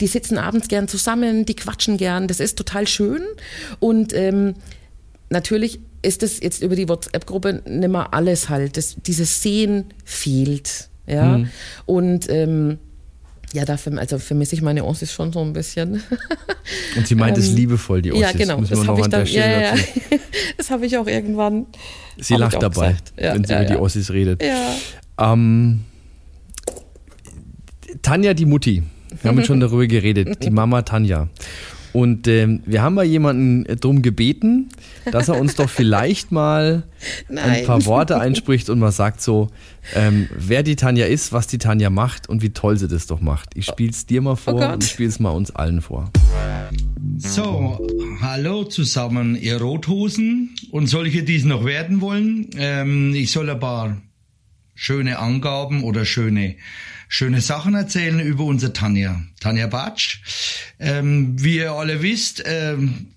[0.00, 2.28] die sitzen abends gern zusammen, die quatschen gern.
[2.28, 3.22] Das ist total schön.
[3.80, 4.54] Und ähm,
[5.30, 8.76] natürlich ist es jetzt über die WhatsApp-Gruppe nicht mehr alles halt.
[8.76, 10.88] Das, dieses Sehen fehlt.
[11.08, 11.40] Ja.
[11.86, 12.78] Und ähm,
[13.54, 16.02] ja, dafür, also vermisse ich meine Ossis schon so ein bisschen.
[16.96, 18.22] Und sie meint es liebevoll, die Ossis.
[18.22, 18.60] Ähm, ja, genau.
[18.60, 19.26] Müssen Das habe ich dann.
[19.26, 19.74] Ja, ja,
[20.58, 21.66] das habe ich auch irgendwann.
[22.18, 22.96] Sie lacht dabei.
[23.18, 23.76] Ja, wenn sie über die.
[23.76, 24.42] Ossis redet.
[25.18, 25.84] Ähm,
[28.02, 28.82] Tanja, die Mutti.
[29.22, 30.42] Wir haben schon darüber geredet.
[30.42, 31.28] Die Mama Tanja.
[31.92, 34.68] Und ähm, wir haben mal jemanden äh, drum gebeten,
[35.10, 36.84] dass er uns doch vielleicht mal
[37.28, 39.48] ein paar Worte einspricht und mal sagt so,
[39.94, 43.20] ähm, wer die Tanja ist, was die Tanja macht und wie toll sie das doch
[43.20, 43.50] macht.
[43.54, 46.10] Ich spiel's dir mal vor Oh und ich spiel's mal uns allen vor.
[47.16, 47.86] So,
[48.20, 52.50] hallo zusammen, ihr Rothosen und solche, die es noch werden wollen.
[52.56, 53.96] Ähm, ich soll ein paar
[54.74, 56.56] schöne Angaben oder schöne
[57.08, 60.20] schöne Sachen erzählen über unsere Tanja, Tanja Batsch.
[60.78, 63.14] Ähm, wie ihr alle wisst, ähm,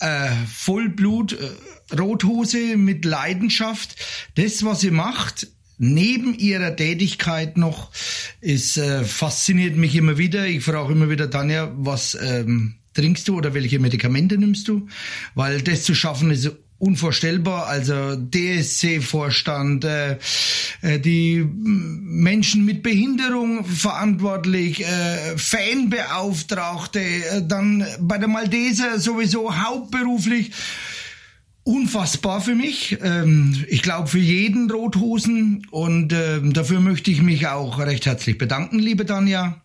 [0.00, 3.96] äh, Vollblut äh, Rothose mit Leidenschaft.
[4.34, 5.48] Das, was sie macht,
[5.78, 7.92] neben ihrer Tätigkeit noch,
[8.40, 10.46] ist äh, fasziniert mich immer wieder.
[10.46, 14.88] Ich frage immer wieder Tanja, was ähm, trinkst du oder welche Medikamente nimmst du?
[15.34, 16.50] Weil das zu schaffen ist
[16.80, 17.66] unvorstellbar.
[17.66, 20.18] Also DSC-Vorstand, äh,
[20.82, 30.50] äh, die Menschen mit Behinderung verantwortlich, äh, Fanbeauftragte, äh, dann bei der Malteser sowieso hauptberuflich.
[31.62, 32.98] Unfassbar für mich.
[33.02, 38.38] Ähm, ich glaube für jeden Rothosen und äh, dafür möchte ich mich auch recht herzlich
[38.38, 39.60] bedanken, liebe Tanja.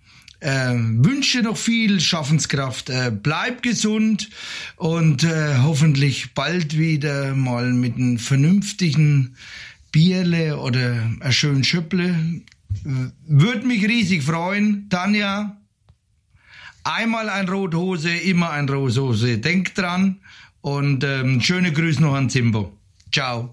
[0.46, 2.92] Äh, wünsche noch viel Schaffenskraft.
[2.92, 4.30] Äh, bleib gesund
[4.76, 9.38] und äh, hoffentlich bald wieder mal mit einem vernünftigen
[9.92, 12.44] Bierle oder ein schönen Schöpple.
[13.26, 14.88] Würde mich riesig freuen.
[14.88, 15.58] Tanja,
[16.84, 19.40] einmal ein Rothose, immer ein Rothose.
[19.40, 20.20] Denk dran
[20.62, 22.72] und ähm, schöne Grüße noch an Zimbo.
[23.16, 23.48] Ciao.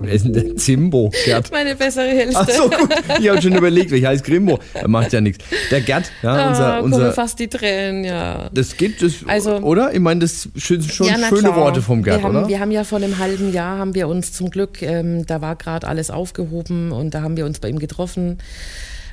[0.00, 1.52] Wer ist denn der Zimbo, Gerd?
[1.52, 2.38] Meine bessere Hälfte.
[2.40, 2.88] Ach so, gut.
[3.20, 4.58] Ich habe schon überlegt, ich heiße Grimmo.
[4.72, 5.44] Er macht ja nichts.
[5.70, 8.48] Der Gerd, ja, unser, ah, unser kommen fast die Tränen, ja.
[8.50, 9.92] das geht, das, Also- oder?
[9.92, 11.56] Ich meine, das sind schon ja, schöne klar.
[11.56, 12.48] Worte vom Gerd, wir haben, oder?
[12.48, 15.56] Wir haben ja vor einem halben Jahr haben wir uns zum Glück, ähm, da war
[15.56, 18.38] gerade alles aufgehoben und da haben wir uns bei ihm getroffen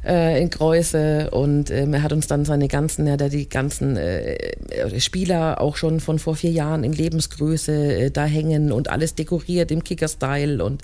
[0.06, 4.99] äh, in Greuße und ähm, er hat uns dann seine ganzen, ja, die ganzen äh,
[4.99, 9.72] Spieler auch schon von vor vier Jahren in Lebensgröße äh, da hängen und alles dekoriert
[9.72, 10.82] im Kicker-Style und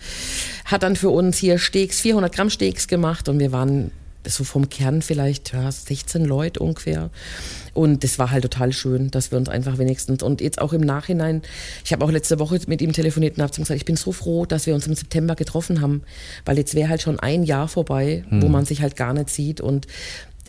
[0.65, 3.91] hat dann für uns hier Steaks, 400 Gramm Steaks gemacht und wir waren
[4.30, 7.09] so vom Kern vielleicht ja, 16 Leute ungefähr.
[7.73, 10.82] Und das war halt total schön, dass wir uns einfach wenigstens und jetzt auch im
[10.82, 11.41] Nachhinein,
[11.86, 14.45] ich habe auch letzte Woche mit ihm telefoniert und habe gesagt, ich bin so froh,
[14.45, 16.03] dass wir uns im September getroffen haben,
[16.45, 19.61] weil jetzt wäre halt schon ein Jahr vorbei, wo man sich halt gar nicht sieht
[19.61, 19.88] und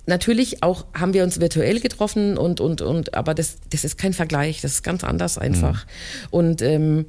[0.09, 4.14] Natürlich auch haben wir uns virtuell getroffen und und und, aber das das ist kein
[4.14, 5.85] Vergleich, das ist ganz anders einfach.
[6.31, 7.05] Und ähm,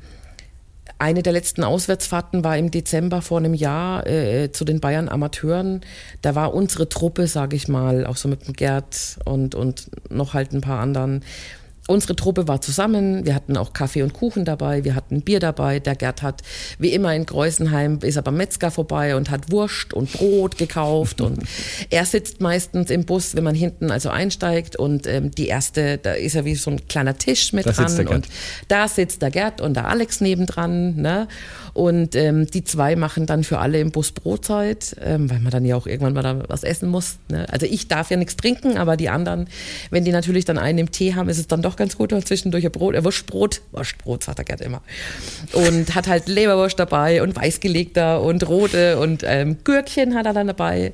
[0.99, 5.81] eine der letzten Auswärtsfahrten war im Dezember vor einem Jahr äh, zu den Bayern Amateuren.
[6.21, 10.33] Da war unsere Truppe, sage ich mal, auch so mit dem Gerd und, und noch
[10.33, 11.23] halt ein paar anderen.
[11.89, 15.79] Unsere Truppe war zusammen, wir hatten auch Kaffee und Kuchen dabei, wir hatten Bier dabei.
[15.79, 16.43] Der Gerd hat,
[16.77, 21.19] wie immer in Kreuzenheim, ist er beim Metzger vorbei und hat Wurst und Brot gekauft.
[21.19, 21.39] und
[21.89, 24.75] er sitzt meistens im Bus, wenn man hinten also einsteigt.
[24.75, 28.07] Und ähm, die erste, da ist er wie so ein kleiner Tisch mit Da dran.
[28.07, 28.27] Und
[28.67, 30.95] da sitzt der Gerd und der Alex nebendran.
[30.95, 31.27] Ne?
[31.80, 35.63] Und ähm, die zwei machen dann für alle im Bus Brotzeit, ähm, weil man dann
[35.63, 37.19] ja auch irgendwann mal da was essen muss.
[37.30, 37.45] Ne?
[37.49, 39.47] Also ich darf ja nichts trinken, aber die anderen,
[39.89, 42.65] wenn die natürlich dann einen im Tee haben, ist es dann doch ganz gut zwischendurch
[42.65, 44.82] ein Brot, äh, Wurstbrot, Wurstbrot sagt der Gerd immer.
[45.53, 50.47] Und hat halt Leberwurst dabei und weißgelegter und rote und ähm, Gürkchen hat er dann
[50.47, 50.91] dabei.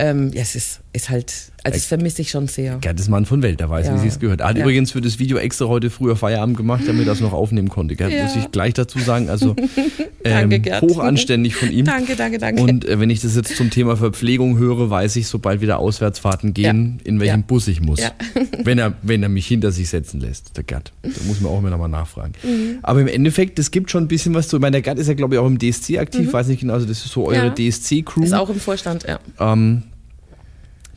[0.00, 1.32] Ähm, ja, es ist, ist halt,
[1.64, 2.78] also das vermisse ich schon sehr.
[2.78, 3.94] Gerd ist Mann von Welt, der weiß, Ja.
[3.96, 4.40] wie sie es gehört.
[4.40, 4.62] Er hat Ja.
[4.62, 7.96] übrigens für das Video extra heute früher Feierabend gemacht, damit er es noch aufnehmen konnte.
[7.96, 8.22] Gerd, Ja.
[8.22, 9.28] muss ich gleich dazu sagen.
[9.28, 9.54] Also
[10.22, 10.82] Danke, ähm, Gerd.
[10.82, 11.84] hochanständig von ihm.
[11.84, 12.62] Danke, danke, danke.
[12.62, 16.54] Und äh, wenn ich das jetzt zum Thema Verpflegung höre, weiß ich, sobald wieder Auswärtsfahrten
[16.54, 17.42] gehen, in welchem.
[17.42, 18.00] Bus ich muss.
[18.64, 20.92] Wenn, er, wenn er mich hinter sich setzen lässt, der Gerd.
[21.02, 22.32] Da muss man auch immer nochmal nachfragen.
[22.42, 22.78] Mhm.
[22.82, 24.56] Aber im Endeffekt, es gibt schon ein bisschen was zu.
[24.56, 26.32] Ich meine, der Gerd ist ja, glaube ich, auch im DSC aktiv.
[26.32, 27.54] Weiß nicht genau, also das ist so eure Mhm.
[27.54, 28.22] DSC-Crew.
[28.24, 29.18] Ist auch im Vorstand, ja.
[29.40, 29.84] Ähm,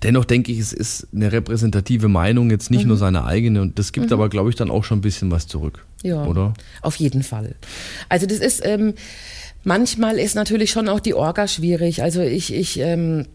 [0.03, 3.61] dennoch denke ich, es ist eine repräsentative Meinung, jetzt nicht nur seine eigene.
[3.61, 5.85] Und das gibt aber, glaube ich, dann auch schon ein bisschen was zurück.
[6.03, 6.53] Ja, Oder?
[6.81, 7.55] auf jeden Fall.
[8.09, 8.93] Also das ist, ähm,
[9.63, 12.01] manchmal ist natürlich schon auch die Orga schwierig.
[12.01, 13.27] Also ich, ich, ähm,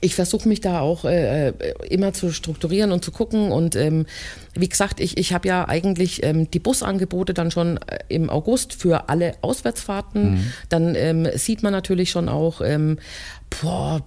[0.00, 1.52] ich versuche mich da auch äh, äh,
[1.88, 3.50] immer zu strukturieren und zu gucken.
[3.50, 4.06] Und ähm,
[4.54, 8.74] wie gesagt, ich, ich habe ja eigentlich ähm, die Busangebote dann schon äh, im August
[8.74, 10.52] für alle Auswärtsfahrten.
[10.68, 12.98] Dann ähm, sieht man natürlich schon auch, ähm,
[13.60, 14.02] boah,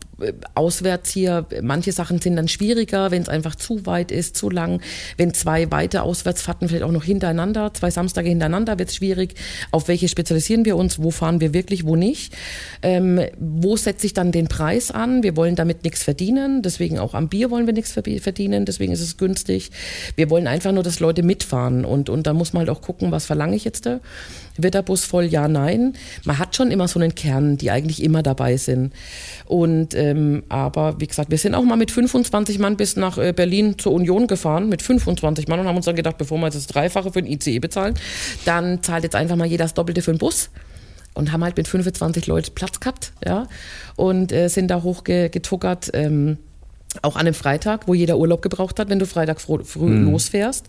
[0.55, 4.81] auswärts hier, manche Sachen sind dann schwieriger, wenn es einfach zu weit ist, zu lang.
[5.17, 9.35] Wenn zwei weite Auswärtsfahrten vielleicht auch noch hintereinander, zwei Samstage hintereinander, wird es schwierig.
[9.71, 11.01] Auf welche spezialisieren wir uns?
[11.01, 12.35] Wo fahren wir wirklich, wo nicht?
[12.81, 15.23] Ähm, wo setze ich dann den Preis an?
[15.23, 19.01] Wir wollen damit nichts verdienen, deswegen auch am Bier wollen wir nichts verdienen, deswegen ist
[19.01, 19.71] es günstig.
[20.15, 23.11] Wir wollen einfach nur, dass Leute mitfahren und, und da muss man halt auch gucken,
[23.11, 23.99] was verlange ich jetzt da?
[24.57, 25.25] Wird der Bus voll?
[25.25, 25.93] Ja, nein.
[26.25, 28.93] Man hat schon immer so einen Kern, die eigentlich immer dabei sind.
[29.45, 33.33] Und ähm, aber wie gesagt, wir sind auch mal mit 25 Mann bis nach äh,
[33.33, 36.55] Berlin zur Union gefahren, mit 25 Mann und haben uns dann gedacht, bevor wir jetzt
[36.55, 37.95] das Dreifache für den ICE bezahlen,
[38.45, 40.49] dann zahlt jetzt einfach mal jeder das Doppelte für den Bus.
[41.15, 43.47] Und haben halt mit 25 Leuten Platz gehabt, ja.
[43.95, 45.89] Und äh, sind da hochgetuckert.
[45.93, 46.37] Ähm,
[47.03, 49.59] auch an einem Freitag, wo jeder Urlaub gebraucht hat, wenn du Freitag früh
[49.93, 50.65] losfährst.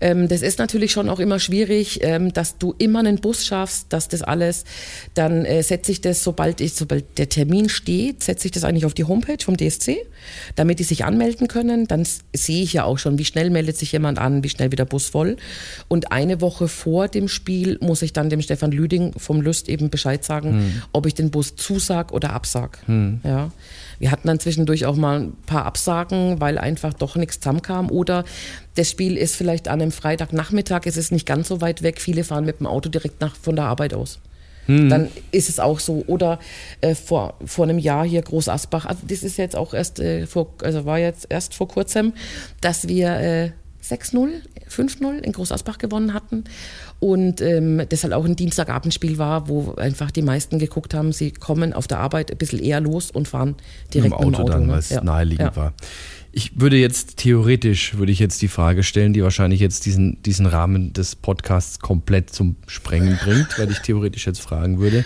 [0.00, 3.86] Ähm, das ist natürlich schon auch immer schwierig, ähm, dass du immer einen Bus schaffst,
[3.90, 4.64] dass das alles,
[5.14, 8.86] dann äh, setze ich das, sobald ich, sobald der Termin steht, setze ich das eigentlich
[8.86, 9.98] auf die Homepage vom DSC,
[10.56, 11.86] damit die sich anmelden können.
[11.86, 14.80] Dann sehe ich ja auch schon, wie schnell meldet sich jemand an, wie schnell wird
[14.80, 15.36] der Bus voll.
[15.86, 19.90] Und eine Woche vor dem Spiel muss ich dann dem Stefan Lüding vom Lüst eben
[19.90, 22.78] Bescheid sagen, ob ich den Bus zusag oder absag.
[23.22, 23.52] Ja.
[24.02, 27.88] Wir hatten dann zwischendurch auch mal ein paar Absagen, weil einfach doch nichts zusammenkam.
[27.88, 28.24] Oder
[28.74, 32.00] das Spiel ist vielleicht an einem Freitagnachmittag, es ist nicht ganz so weit weg.
[32.00, 34.18] Viele fahren mit dem Auto direkt nach, von der Arbeit aus.
[34.66, 34.88] Hm.
[34.88, 36.02] Dann ist es auch so.
[36.08, 36.40] Oder
[36.80, 40.26] äh, vor, vor einem Jahr hier Groß Asbach, also das ist jetzt auch erst äh,
[40.26, 42.12] vor, also war jetzt erst vor kurzem,
[42.60, 43.50] dass wir äh,
[43.84, 44.30] 6-0,
[44.68, 46.42] 5-0 in Groß Asbach gewonnen hatten.
[47.02, 51.32] Und ähm, das halt auch ein Dienstagabendspiel war, wo einfach die meisten geguckt haben, sie
[51.32, 53.56] kommen auf der Arbeit ein bisschen eher los und fahren
[53.92, 54.72] direkt mit dem Auto, Auto dann, ne?
[54.74, 55.02] weil es ja.
[55.02, 55.56] naheliegend ja.
[55.56, 55.74] war.
[56.30, 60.46] Ich würde jetzt theoretisch, würde ich jetzt die Frage stellen, die wahrscheinlich jetzt diesen, diesen
[60.46, 65.04] Rahmen des Podcasts komplett zum Sprengen bringt, weil ich theoretisch jetzt fragen würde,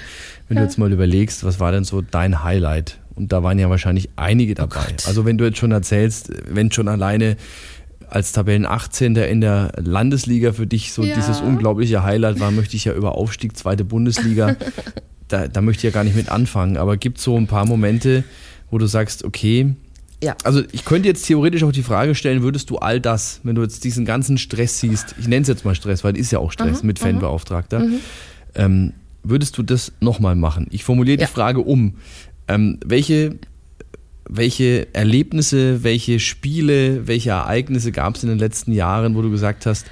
[0.49, 0.65] wenn ja.
[0.65, 2.99] du jetzt mal überlegst, was war denn so dein Highlight?
[3.15, 4.87] Und da waren ja wahrscheinlich einige oh dabei.
[4.91, 7.39] Oh also wenn du jetzt schon erzählst, wenn schon alleine
[8.09, 9.17] als Tabellen 18.
[9.17, 11.15] in der Landesliga für dich so ja.
[11.15, 14.57] dieses unglaubliche Highlight war, möchte ich ja über Aufstieg, zweite Bundesliga,
[15.29, 16.77] da, da möchte ich ja gar nicht mit anfangen.
[16.77, 18.25] Aber gibt es so ein paar Momente,
[18.71, 19.75] wo du sagst, okay,
[20.23, 20.35] ja.
[20.45, 23.63] Also ich könnte jetzt theoretisch auch die Frage stellen, würdest du all das, wenn du
[23.63, 26.39] jetzt diesen ganzen Stress siehst, ich nenne es jetzt mal Stress, weil es ist ja
[26.39, 27.99] auch Stress mhm, mit Fanbeauftragter, mhm.
[28.55, 28.93] ähm,
[29.23, 30.69] würdest du das nochmal machen?
[30.71, 31.27] Ich formuliere ja.
[31.27, 31.97] die Frage um.
[32.49, 33.37] Ähm, welche
[34.29, 39.67] welche Erlebnisse, welche Spiele, welche Ereignisse gab es in den letzten Jahren, wo du gesagt
[39.67, 39.87] hast,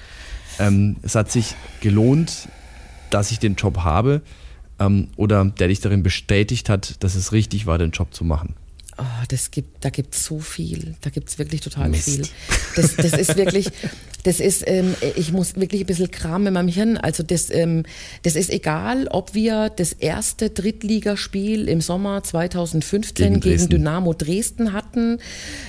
[0.58, 2.48] ähm, es hat sich gelohnt,
[3.10, 4.22] dass ich den Job habe
[4.78, 8.54] ähm, oder der dich darin bestätigt hat, dass es richtig war, den Job zu machen?
[8.96, 10.94] Oh, das gibt, da gibt es so viel.
[11.00, 12.04] Da gibt es wirklich total Mist.
[12.04, 12.22] viel.
[12.76, 13.66] Das, das ist wirklich,
[14.24, 16.96] das ist, ähm, ich muss wirklich ein bisschen Kram in meinem Hirn.
[16.96, 17.84] Also das, ähm,
[18.22, 24.72] das ist egal, ob wir das erste Drittligaspiel im Sommer 2015 gegen, gegen Dynamo Dresden
[24.72, 25.18] hatten.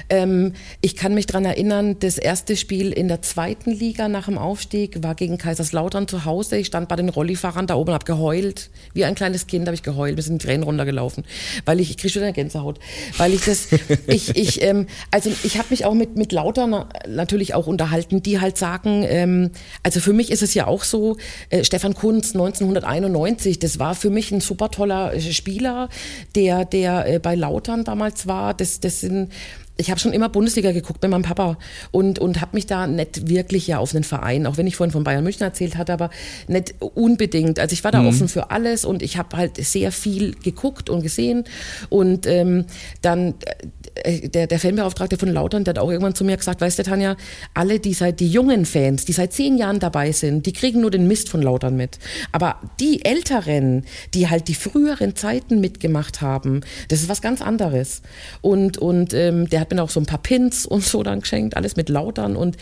[0.10, 4.38] Ähm, ich kann mich daran erinnern, das erste Spiel in der zweiten Liga nach dem
[4.38, 6.58] Aufstieg war gegen Kaiserslautern zu Hause.
[6.58, 8.70] Ich stand bei den Rollifahrern da oben und habe geheult.
[8.94, 10.16] Wie ein kleines Kind habe ich geheult.
[10.16, 11.24] Wir sind Tränen runtergelaufen,
[11.66, 12.80] weil ich, ich kriege schon eine Gänsehaut
[13.18, 13.68] weil ich das,
[14.08, 18.40] ich, ich, ähm, also ich habe mich auch mit, mit Lauter natürlich auch unterhalten, die
[18.40, 19.52] halt sagen, ähm,
[19.84, 21.18] also für mich ist es ja auch so,
[21.50, 25.90] äh, Stefan Kunz 1991, das war für mich ein super toller äh, Spieler,
[26.36, 29.32] der, der äh, bei Lautern damals war, das, das sind,
[29.78, 31.58] ich habe schon immer Bundesliga geguckt mit meinem Papa
[31.92, 34.92] und, und habe mich da nicht wirklich ja auf einen Verein, auch wenn ich vorhin
[34.92, 36.10] von Bayern München erzählt hatte, aber
[36.48, 37.60] nicht unbedingt.
[37.60, 38.08] Also ich war da mhm.
[38.08, 41.44] offen für alles und ich habe halt sehr viel geguckt und gesehen
[41.90, 42.66] und ähm,
[43.02, 43.56] dann äh,
[44.04, 47.16] der, der Fanbeauftragte von Lautern, der hat auch irgendwann zu mir gesagt, weißt du Tanja,
[47.54, 50.92] alle die seit, die jungen Fans, die seit zehn Jahren dabei sind, die kriegen nur
[50.92, 52.00] den Mist von Lautern mit.
[52.32, 58.02] Aber die Älteren, die halt die früheren Zeiten mitgemacht haben, das ist was ganz anderes.
[58.42, 61.56] Und, und ähm, der hat mir auch so ein paar Pins und so dann geschenkt,
[61.56, 62.58] alles mit Lautern und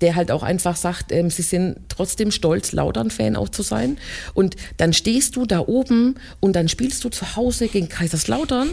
[0.00, 3.98] der halt auch einfach sagt, ähm, sie sind trotzdem stolz, Lautern-Fan auch zu sein.
[4.34, 8.70] Und dann stehst du da oben und dann spielst du zu Hause gegen Kaiserslautern.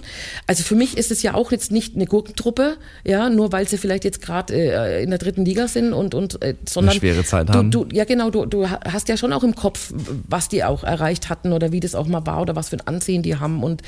[0.47, 3.77] Also für mich ist es ja auch jetzt nicht eine Gurkentruppe, ja, nur weil sie
[3.77, 7.23] vielleicht jetzt gerade äh, in der dritten Liga sind und, und äh, sondern eine schwere
[7.23, 7.71] Zeit du, haben.
[7.71, 9.91] Du, ja, genau, du, du hast ja schon auch im Kopf,
[10.27, 12.87] was die auch erreicht hatten oder wie das auch mal war oder was für ein
[12.87, 13.63] Ansehen die haben.
[13.63, 13.81] Und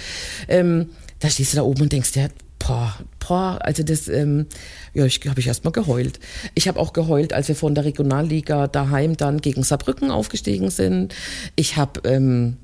[0.48, 2.28] ähm, da stehst du da oben und denkst, ja,
[2.60, 4.48] boah, boah, also das, ähm,
[4.94, 6.20] ja, ich habe ich erstmal geheult.
[6.56, 11.14] Ich habe auch geheult, als wir von der Regionalliga daheim dann gegen Saarbrücken aufgestiegen sind.
[11.56, 12.58] Ich habe ähm,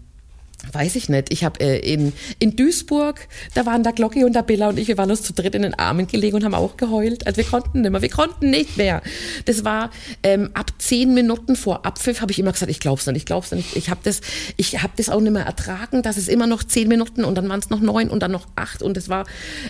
[0.72, 1.32] Weiß ich nicht.
[1.32, 4.88] Ich habe äh, in, in Duisburg, da waren da Glocki und der Billa und ich,
[4.88, 7.28] wir waren uns zu dritt in den Armen gelegen und haben auch geheult.
[7.28, 9.02] Also wir konnten nicht mehr, wir konnten nicht mehr.
[9.46, 9.92] Das war
[10.24, 13.52] ähm, ab zehn Minuten vor Abpfiff habe ich immer gesagt, ich glaub's nicht, ich glaub's
[13.52, 13.76] nicht.
[13.76, 14.22] Ich habe das,
[14.56, 17.60] ich das auch nicht mehr ertragen, dass es immer noch zehn Minuten und dann waren
[17.60, 19.26] es noch neun und dann noch acht und es war,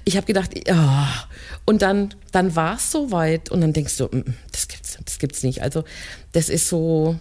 [0.05, 1.65] ich habe gedacht, oh.
[1.65, 5.17] und dann, dann war es soweit und dann denkst du, mm, mm, das gibt's, das
[5.17, 5.61] gibt's nicht.
[5.63, 5.83] Also
[6.33, 7.17] das ist so,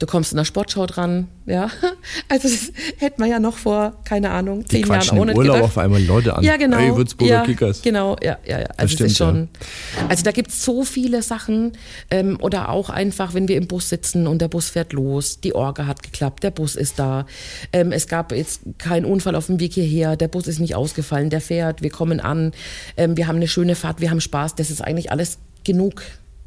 [0.00, 1.70] du kommst in der Sportschau dran, ja.
[2.28, 5.70] Also das hätte man ja noch vor, keine Ahnung, zehn Jahren ohne Urlaub gedacht.
[5.70, 6.42] auf einmal Leute an.
[6.42, 6.78] Ja, genau.
[6.78, 7.82] Hey, Würzburger ja, Kickers.
[7.82, 8.66] Genau, ja, ja, ja.
[8.76, 9.48] Also stimmt, ist schon.
[9.96, 10.06] Ja.
[10.08, 11.72] Also da gibt es so viele Sachen.
[12.10, 15.54] Ähm, oder auch einfach, wenn wir im Bus sitzen und der Bus fährt los, die
[15.54, 17.26] Orga hat geklappt, der Bus ist da.
[17.72, 21.30] Ähm, es gab jetzt keinen Unfall auf dem Weg hierher, der Bus ist nicht ausgefallen,
[21.30, 22.52] der fährt, wir kommen an,
[22.96, 26.02] ähm, wir haben eine schöne Fahrt, wir haben Spaß, das ist eigentlich alles genug.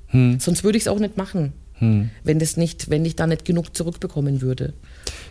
[0.07, 0.39] Hm.
[0.39, 2.09] Sonst würde ich es auch nicht machen hm.
[2.23, 4.73] wenn das nicht, wenn ich da nicht genug zurückbekommen würde.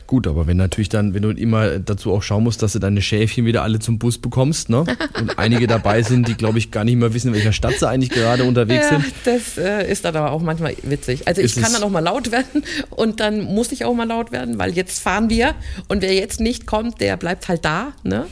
[0.07, 3.01] Gut, aber wenn natürlich dann, wenn du immer dazu auch schauen musst, dass du deine
[3.01, 4.85] Schäfchen wieder alle zum Bus bekommst, ne?
[5.21, 7.89] Und einige dabei sind, die glaube ich gar nicht mehr wissen, in welcher Stadt sie
[7.89, 9.15] eigentlich gerade unterwegs ja, sind.
[9.25, 11.27] Das äh, ist dann aber auch manchmal witzig.
[11.27, 14.07] Also ich ist kann dann auch mal laut werden und dann muss ich auch mal
[14.07, 15.55] laut werden, weil jetzt fahren wir
[15.89, 18.27] und wer jetzt nicht kommt, der bleibt halt da, ne?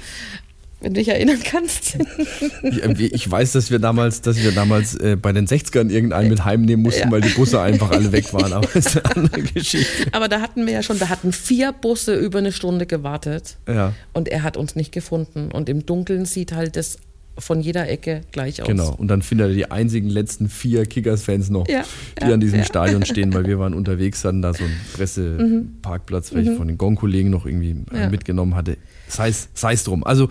[0.80, 1.98] Wenn du dich erinnern kannst.
[2.62, 6.30] Ich, äh, ich, weiß, dass wir damals, dass wir damals äh, bei den 60ern irgendeinen
[6.30, 7.10] mit heimnehmen mussten, ja.
[7.10, 8.52] weil die Busse einfach alle weg waren.
[8.52, 10.08] Aber das ist eine andere Geschichte.
[10.12, 13.58] Aber da hatten wir ja schon, da hatten vier Busse über eine Stunde gewartet.
[13.68, 13.92] Ja.
[14.12, 15.50] Und er hat uns nicht gefunden.
[15.52, 16.98] Und im Dunkeln sieht halt das
[17.38, 18.68] von jeder Ecke gleich aus.
[18.68, 21.84] Genau, und dann findet er die einzigen letzten vier Kickers-Fans noch, ja,
[22.20, 22.64] die ja, an diesem ja.
[22.64, 26.78] Stadion stehen, weil wir waren unterwegs, hatten da so einen Presseparkplatz, weil ich von den
[26.78, 28.10] Gong-Kollegen noch irgendwie Ja.
[28.10, 28.76] mitgenommen hatte.
[29.08, 30.04] Sei es drum.
[30.04, 30.28] Also,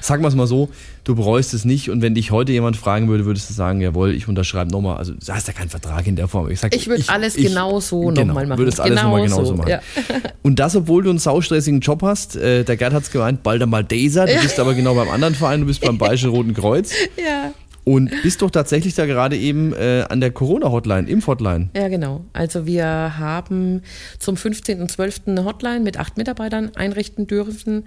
[0.00, 0.68] sagen wir es mal so,
[1.04, 4.14] du bereust es nicht und wenn dich heute jemand fragen würde, würdest du sagen, jawohl,
[4.14, 4.96] ich unterschreibe nochmal.
[4.98, 6.50] Also, du hast ja keinen Vertrag in der Form.
[6.50, 8.58] Ich, sag, Ich würde alles ich- genau so genau, nochmal machen.
[8.58, 9.70] Würdest alles nochmal Genau genauso so, machen.
[9.70, 9.80] ja.
[10.42, 12.36] Und das, obwohl du einen saustressigen Job hast.
[12.36, 14.26] Äh, der Gerd hat es gemeint, bald einmal Daser.
[14.26, 16.92] Du bist aber genau beim anderen Verein, du bist beim Bayerischen Roten Kreuz.
[17.16, 17.52] Ja.
[17.84, 21.70] Und bist doch tatsächlich da gerade eben äh, an der Corona-Hotline, Impf-Hotline.
[21.74, 22.24] Ja, genau.
[22.32, 23.82] Also wir haben
[24.18, 25.28] zum 15.12.
[25.28, 27.84] eine Hotline mit acht Mitarbeitern einrichten dürfen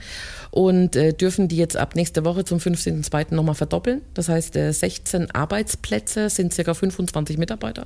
[0.51, 3.35] und äh, dürfen die jetzt ab nächste Woche zum 15.02.
[3.35, 4.01] nochmal verdoppeln.
[4.13, 7.85] Das heißt, äh, 16 Arbeitsplätze sind circa 25 Mitarbeiter,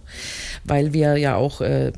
[0.63, 1.91] weil wir ja auch äh,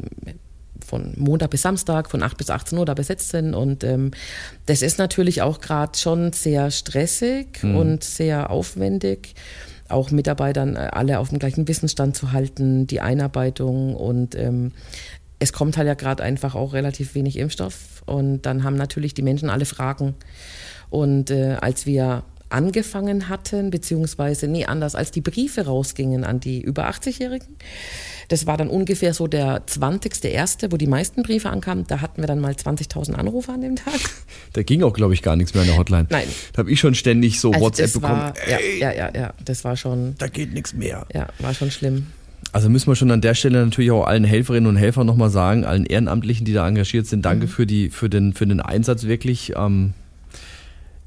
[0.89, 3.53] von Montag bis Samstag, von 8 bis 18 Uhr da besetzt sind.
[3.53, 4.11] Und ähm,
[4.65, 9.35] das ist natürlich auch gerade schon sehr stressig und sehr aufwendig,
[9.89, 14.71] auch Mitarbeitern äh, alle auf dem gleichen Wissensstand zu halten, die Einarbeitung und ähm,
[15.39, 19.21] es kommt halt ja gerade einfach auch relativ wenig Impfstoff und dann haben natürlich die
[19.21, 20.15] Menschen alle Fragen.
[20.89, 26.61] Und äh, als wir angefangen hatten, beziehungsweise, nee, anders, als die Briefe rausgingen an die
[26.61, 27.47] über 80-Jährigen,
[28.27, 32.27] das war dann ungefähr so der 20.01., wo die meisten Briefe ankamen, da hatten wir
[32.27, 33.93] dann mal 20.000 Anrufe an dem Tag.
[34.53, 36.07] Da ging auch, glaube ich, gar nichts mehr an der Hotline.
[36.09, 36.27] Nein.
[36.53, 38.19] Da habe ich schon ständig so Also WhatsApp bekommen.
[38.21, 41.05] War, ja, ja, ja, ja, das war schon, Da geht nichts mehr.
[41.13, 42.07] ja, war schon schlimm.
[42.51, 45.65] Also müssen wir schon an der Stelle natürlich auch allen Helferinnen und Helfern nochmal sagen,
[45.65, 47.49] allen Ehrenamtlichen, die da engagiert sind, danke Mhm.
[47.49, 49.53] für, die, für, den, für den Einsatz wirklich.
[49.55, 49.93] Ähm,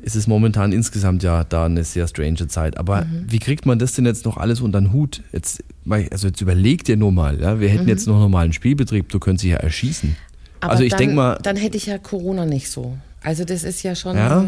[0.05, 2.77] es ist momentan insgesamt ja da eine sehr strange Zeit.
[2.79, 3.27] Aber Mhm.
[3.29, 5.23] wie kriegt man das denn jetzt noch alles unter den Hut?
[5.33, 5.63] Jetzt,
[6.11, 7.73] also jetzt überleg dir nur mal, ja, wir Mhm.
[7.73, 10.17] hätten jetzt noch normalen Spielbetrieb, du könntest dich ja erschießen.
[10.61, 12.97] Aber also ich dann, denke mal, Dann hätte ich ja Corona nicht so.
[13.23, 14.45] Also das ist ja schon Ja?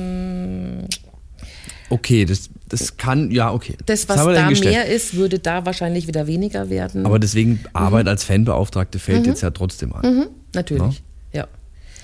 [1.90, 3.76] okay, das, das kann, ja, okay.
[3.86, 7.07] das, was wir da mehr ist, würde da wahrscheinlich wieder weniger werden.
[7.07, 10.02] Aber deswegen Arbeit als Fanbeauftragte fällt jetzt ja trotzdem an.
[10.16, 11.02] Mhm, natürlich.
[11.32, 11.46] Ja.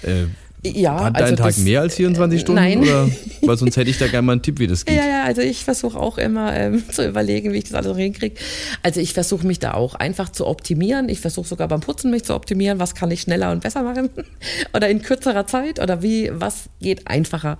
[0.02, 0.26] Äh,
[0.62, 2.60] Ja, Hat also dein Tag das- mehr als 24 äh, Stunden?
[2.60, 2.78] nein.
[2.82, 3.08] Oder?
[3.42, 4.96] Weil sonst hätte ich da gerne mal einen Tipp, wie das geht.
[4.96, 8.34] Ja, ja, also ich versuche auch immer ähm, zu überlegen, wie ich das alles hinkriege.
[8.82, 11.08] Also ich versuche mich da auch einfach zu optimieren.
[11.08, 12.78] Ich versuche sogar beim Putzen mich zu optimieren.
[12.78, 14.10] Was kann ich schneller und besser machen?
[14.74, 15.80] oder in kürzerer Zeit?
[15.80, 17.58] Oder wie, was geht einfacher?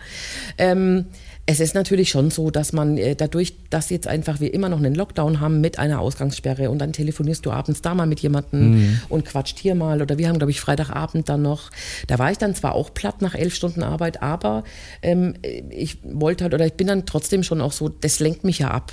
[0.59, 1.07] Ähm,
[1.51, 4.79] es ist natürlich schon so, dass man äh, dadurch, dass jetzt einfach wir immer noch
[4.79, 9.01] einen Lockdown haben mit einer Ausgangssperre und dann telefonierst du abends da mal mit jemandem
[9.09, 11.71] und quatscht hier mal oder wir haben, glaube ich, Freitagabend dann noch.
[12.07, 14.63] Da war ich dann zwar auch platt nach elf Stunden Arbeit, aber
[15.03, 15.35] ähm,
[15.71, 18.71] ich wollte halt oder ich bin dann trotzdem schon auch so, das lenkt mich ja
[18.71, 18.93] ab.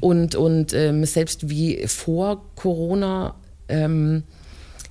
[0.00, 3.34] Und, und ähm, selbst wie vor Corona,
[3.68, 4.22] ähm,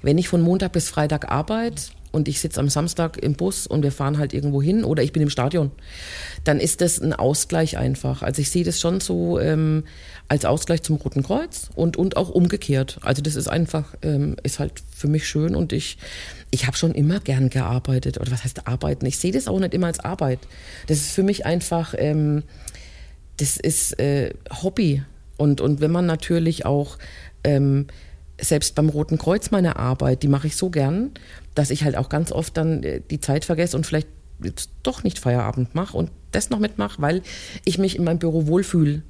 [0.04, 1.82] wenn ich von Montag bis Freitag arbeite
[2.12, 5.12] und ich sitze am Samstag im Bus und wir fahren halt irgendwo hin oder ich
[5.12, 5.72] bin im Stadion,
[6.44, 8.24] dann ist das ein Ausgleich einfach.
[8.24, 9.84] Also ich sehe das schon so ähm,
[10.28, 13.00] als Ausgleich zum Roten Kreuz und, und auch umgekehrt.
[13.02, 15.98] Also das ist einfach, ähm, ist halt für mich schön und ich,
[16.52, 18.20] ich habe schon immer gern gearbeitet.
[18.20, 19.06] Oder was heißt arbeiten?
[19.06, 20.40] Ich sehe das auch nicht immer als Arbeit.
[20.88, 22.44] Das ist für mich einfach, ähm,
[23.38, 24.34] das ist äh,
[24.64, 25.04] Hobby.
[25.38, 26.98] Und, und wenn man natürlich auch
[27.44, 27.88] ähm,
[28.42, 31.12] selbst beim Roten Kreuz meine Arbeit, die mache ich so gern,
[31.56, 34.08] dass ich halt auch ganz oft dann äh, die Zeit vergesse und vielleicht
[34.44, 37.22] jetzt doch nicht Feierabend mache und das noch mitmache, weil
[37.66, 39.02] ich mich in meinem Büro wohlfühle.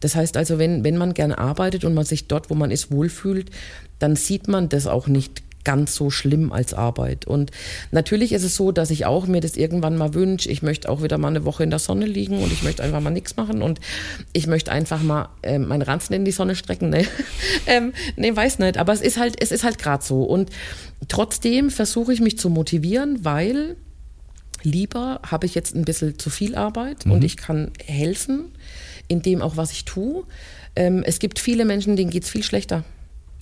[0.00, 2.90] Das heißt also, wenn, wenn man gerne arbeitet und man sich dort, wo man ist,
[2.90, 3.50] wohlfühlt,
[3.98, 7.26] dann sieht man das auch nicht ganz so schlimm als Arbeit.
[7.26, 7.50] Und
[7.90, 11.02] natürlich ist es so, dass ich auch mir das irgendwann mal wünsche, ich möchte auch
[11.02, 13.62] wieder mal eine Woche in der Sonne liegen und ich möchte einfach mal nichts machen
[13.62, 13.80] und
[14.32, 16.90] ich möchte einfach mal ähm, meinen Ranzen in die Sonne strecken.
[16.90, 17.04] Ne?
[17.66, 18.78] ähm, nee, weiß nicht.
[18.78, 20.22] Aber es ist halt, es ist halt gerade so.
[20.22, 20.50] Und
[21.08, 23.76] trotzdem versuche ich mich zu motivieren, weil
[24.62, 28.52] lieber habe ich jetzt ein bisschen zu viel Arbeit und ich kann helfen
[29.08, 30.24] in dem auch, was ich tue.
[30.76, 32.84] Ähm, es gibt viele Menschen, denen geht es viel schlechter.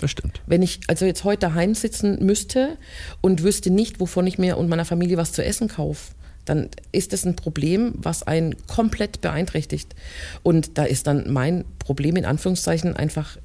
[0.03, 0.41] Das stimmt.
[0.47, 2.77] Wenn ich also jetzt heute daheim sitzen müsste
[3.21, 6.13] und wüsste nicht, wovon ich mir und meiner Familie was zu essen kaufe,
[6.45, 9.95] dann ist das ein Problem, was einen komplett beeinträchtigt.
[10.43, 13.39] Und da ist dann mein Problem in Anführungszeichen einfach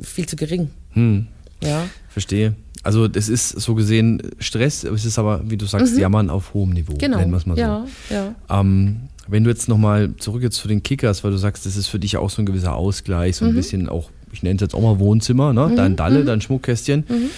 [0.00, 0.68] viel zu gering.
[1.62, 1.88] Ja.
[2.10, 2.54] Verstehe.
[2.82, 6.70] Also das ist so gesehen Stress, es ist aber, wie du sagst, Jammern auf hohem
[6.70, 6.98] Niveau, Mhm.
[6.98, 7.18] Genau.
[7.18, 7.60] nennen wir es mal so.
[7.60, 8.34] Ja, ja.
[8.50, 11.86] Ähm, wenn du jetzt nochmal zurück jetzt zu den Kickers, weil du sagst, das ist
[11.86, 13.38] für dich auch so ein gewisser Ausgleich, Mhm.
[13.38, 15.72] so ein bisschen auch, ich nenne es jetzt auch mal Wohnzimmer, ne?
[15.76, 17.04] dein Dalle, dein Schmuckkästchen.
[17.08, 17.30] Mhm.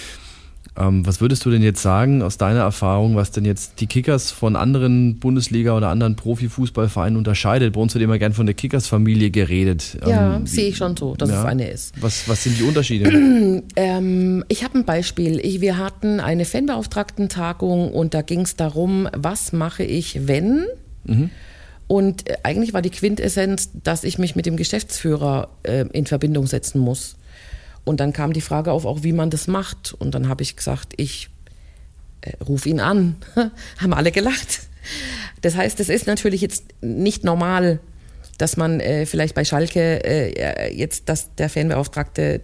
[0.76, 4.32] Ähm, was würdest du denn jetzt sagen aus deiner Erfahrung, was denn jetzt die Kickers
[4.32, 7.74] von anderen Bundesliga oder anderen Profifußballvereinen unterscheidet?
[7.74, 9.98] Bei uns wird immer gern von der Kickers-Familie geredet.
[10.04, 11.40] Ja, Ähm, sehe ich schon so, dass ja.
[11.40, 12.02] es eine ist.
[12.02, 13.10] Was, was sind die Unterschiede?
[13.76, 15.38] Ähm, ich habe ein Beispiel.
[15.40, 20.64] Ich, wir hatten eine Fanbeauftragten-Tagung und da ging es darum, was mache ich, wenn?
[21.86, 26.46] Und äh, eigentlich war die Quintessenz, dass ich mich mit dem Geschäftsführer äh, in Verbindung
[26.46, 27.16] setzen muss.
[27.84, 29.92] Und dann kam die Frage auf, auch wie man das macht.
[29.92, 31.28] Und dann habe ich gesagt, ich
[32.22, 33.16] äh, ruf ihn an.
[33.78, 34.60] Haben alle gelacht.
[35.42, 37.80] Das heißt, es ist natürlich jetzt nicht normal,
[38.38, 42.40] dass man äh, vielleicht bei Schalke äh, jetzt, dass der Fanbeauftragte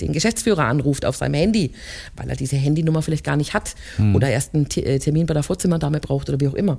[0.00, 1.72] den Geschäftsführer anruft auf seinem Handy,
[2.16, 3.74] weil er diese Handynummer vielleicht gar nicht hat
[4.14, 6.78] oder erst einen T- äh, Termin bei der Vorzimmerdame braucht oder wie auch immer.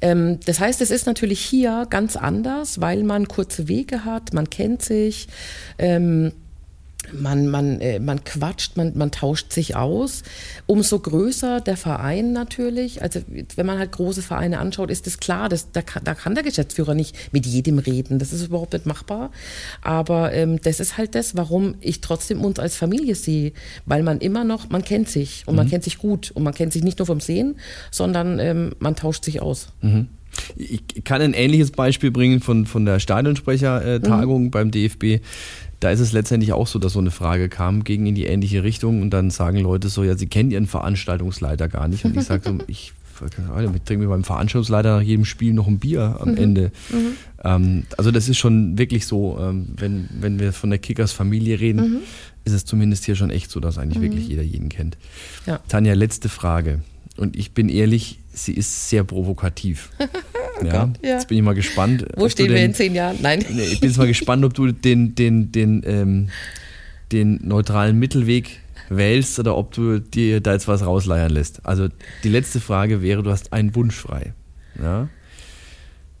[0.00, 4.48] Ähm, das heißt, es ist natürlich hier ganz anders, weil man kurze Wege hat, man
[4.50, 5.28] kennt sich.
[5.78, 6.32] Ähm,
[7.12, 10.22] man, man, äh, man quatscht, man, man tauscht sich aus.
[10.66, 13.20] Umso größer der Verein natürlich, also
[13.56, 16.44] wenn man halt große Vereine anschaut, ist es klar, dass, da, kann, da kann der
[16.44, 18.18] Geschäftsführer nicht mit jedem reden.
[18.18, 19.30] Das ist überhaupt nicht machbar.
[19.82, 23.52] Aber ähm, das ist halt das, warum ich trotzdem uns als Familie sehe.
[23.86, 26.30] Weil man immer noch, man kennt sich und man kennt sich gut.
[26.30, 27.56] Und man kennt sich nicht nur vom Sehen,
[27.90, 29.68] sondern ähm, man tauscht sich aus.
[30.56, 35.24] Ich kann ein ähnliches Beispiel bringen von, von der Stadionsprecher-Tagung beim DFB.
[35.80, 38.62] Da ist es letztendlich auch so, dass so eine Frage kam, ging in die ähnliche
[38.62, 42.04] Richtung und dann sagen Leute so, ja, sie kennen ihren Veranstaltungsleiter gar nicht.
[42.04, 42.92] Und ich sage so, ich
[43.74, 46.72] ich trinke mir beim Veranstaltungsleiter nach jedem Spiel noch ein Bier am Ende.
[47.44, 52.00] Ähm, also das ist schon wirklich so, ähm, wenn, wenn wir von der Kickers-Familie reden,
[52.44, 54.96] ist es zumindest hier schon echt so, dass eigentlich wirklich jeder jeden kennt.
[55.46, 55.60] Ja.
[55.68, 56.80] Tanja, letzte Frage.
[57.22, 59.90] Und ich bin ehrlich, sie ist sehr provokativ.
[60.64, 61.10] ja, Gott, ja.
[61.14, 62.04] Jetzt bin ich mal gespannt.
[62.16, 63.16] Wo stehen du wir in zehn Jahren?
[63.22, 63.44] Nein.
[63.48, 66.30] Nee, Ich bin jetzt mal gespannt, ob du den, den, den, ähm,
[67.12, 68.58] den neutralen Mittelweg
[68.88, 71.64] wählst oder ob du dir da jetzt was rausleiern lässt.
[71.64, 71.86] Also
[72.24, 74.34] die letzte Frage wäre, du hast einen Wunsch frei.
[74.82, 75.08] Ja?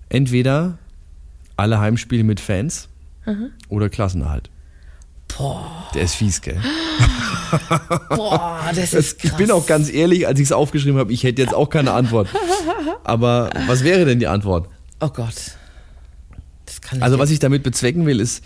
[0.08, 0.78] Entweder
[1.56, 2.88] alle Heimspiele mit Fans
[3.68, 4.50] oder Klassenerhalt.
[5.38, 6.60] Boah, Der ist fies, gell?
[8.10, 9.30] boah, das ist krass.
[9.30, 11.92] Ich bin auch ganz ehrlich, als ich es aufgeschrieben habe, ich hätte jetzt auch keine
[11.92, 12.28] Antwort.
[13.04, 14.68] Aber was wäre denn die Antwort?
[15.00, 15.34] Oh Gott.
[16.66, 18.44] Das kann ich Also was ich damit bezwecken will, ist,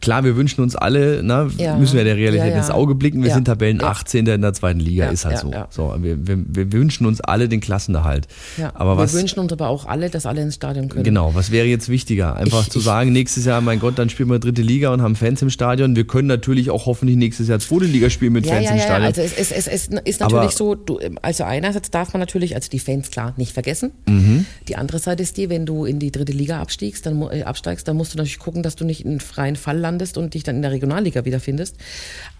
[0.00, 1.76] klar, wir wünschen uns alle, ne, Ja.
[1.76, 3.88] müssen wir der Realität Ja, ins Auge blicken, wir sind Tabellen Ja.
[3.88, 4.26] 18.
[4.26, 5.50] in der zweiten Liga, ist halt so.
[5.70, 8.26] so wir, wir, wir wünschen uns alle den Klassenerhalt.
[8.74, 11.04] Aber wir was, wünschen uns aber auch alle, dass alle ins Stadion können.
[11.04, 12.36] genau, was wäre jetzt wichtiger?
[12.36, 15.02] Einfach Ich- zu ich- sagen, nächstes Jahr, mein Gott, dann spielen wir dritte Liga und
[15.02, 15.96] haben Fans im Stadion.
[15.96, 19.06] Wir können natürlich auch hoffentlich nächstes Jahr zweite Liga spielen mit Fans im ja, Stadion.
[19.06, 22.54] also es, es, es, es ist Aber- natürlich so, du, also einerseits darf man natürlich,
[22.54, 23.92] also die Fans klar, nicht vergessen.
[24.08, 24.46] Mhm.
[24.68, 27.86] Die andere Seite ist die, wenn du in die dritte Liga abstiegst, dann, äh, absteigst,
[27.88, 30.42] dann musst du natürlich gucken, dass du nicht in einen freien Fall landest und dich
[30.42, 31.76] dann in der Regionalliga wiederfindest.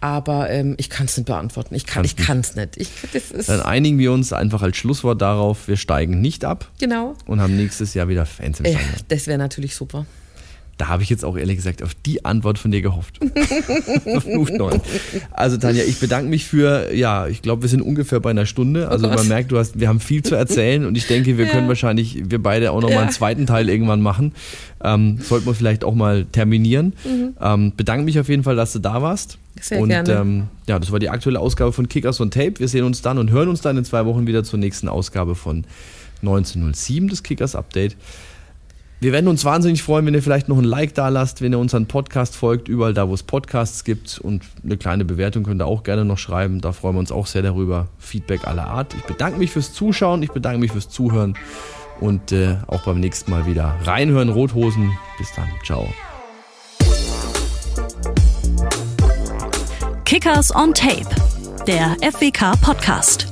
[0.01, 1.73] Aber ähm, ich kann es nicht beantworten.
[1.75, 2.77] Ich kann ich kann's nicht.
[2.77, 6.69] Ich, das ist, dann einigen wir uns einfach als Schlusswort darauf, wir steigen nicht ab
[6.79, 7.15] genau.
[7.25, 8.91] und haben nächstes Jahr wieder Fans im Äh, Stadion.
[9.07, 10.05] das wäre natürlich super.
[10.77, 13.19] Da habe ich jetzt auch ehrlich gesagt auf die Antwort von dir gehofft.
[15.31, 18.89] Also Tanja, ich bedanke mich für, ja, ich glaube, wir sind ungefähr bei einer Stunde.
[18.89, 21.45] Also Oh man merkt, du hast, wir haben viel zu erzählen und ich denke, wir
[21.45, 21.51] Ja.
[21.51, 23.01] können wahrscheinlich, wir beide auch noch mal Ja.
[23.01, 24.33] einen zweiten Teil irgendwann machen.
[24.83, 26.93] Ähm, sollten wir vielleicht auch mal terminieren.
[27.41, 29.37] Ähm, bedanke mich auf jeden Fall, dass du da warst.
[29.55, 29.61] Mhm.
[29.61, 30.13] Sehr und gerne.
[30.13, 32.59] Ähm, ja, das war die aktuelle Ausgabe von Kickers und Tape.
[32.59, 35.35] Wir sehen uns dann und hören uns dann in zwei Wochen wieder zur nächsten Ausgabe
[35.35, 35.63] von
[36.21, 37.95] 1907 des Kickers Update.
[38.99, 41.59] Wir werden uns wahnsinnig freuen, wenn ihr vielleicht noch ein Like da lasst, wenn ihr
[41.59, 44.19] unseren Podcast folgt, überall da, wo es Podcasts gibt.
[44.19, 46.61] Und eine kleine Bewertung könnt ihr auch gerne noch schreiben.
[46.61, 47.87] Da freuen wir uns auch sehr darüber.
[47.99, 48.95] Feedback aller Art.
[48.95, 51.35] Ich bedanke mich fürs Zuschauen, ich bedanke mich fürs Zuhören
[51.99, 54.91] und äh, auch beim nächsten Mal wieder reinhören, Rothosen.
[55.19, 55.87] Bis dann, ciao.
[60.05, 61.07] Kickers on Tape,
[61.67, 63.26] der FWK Podcast.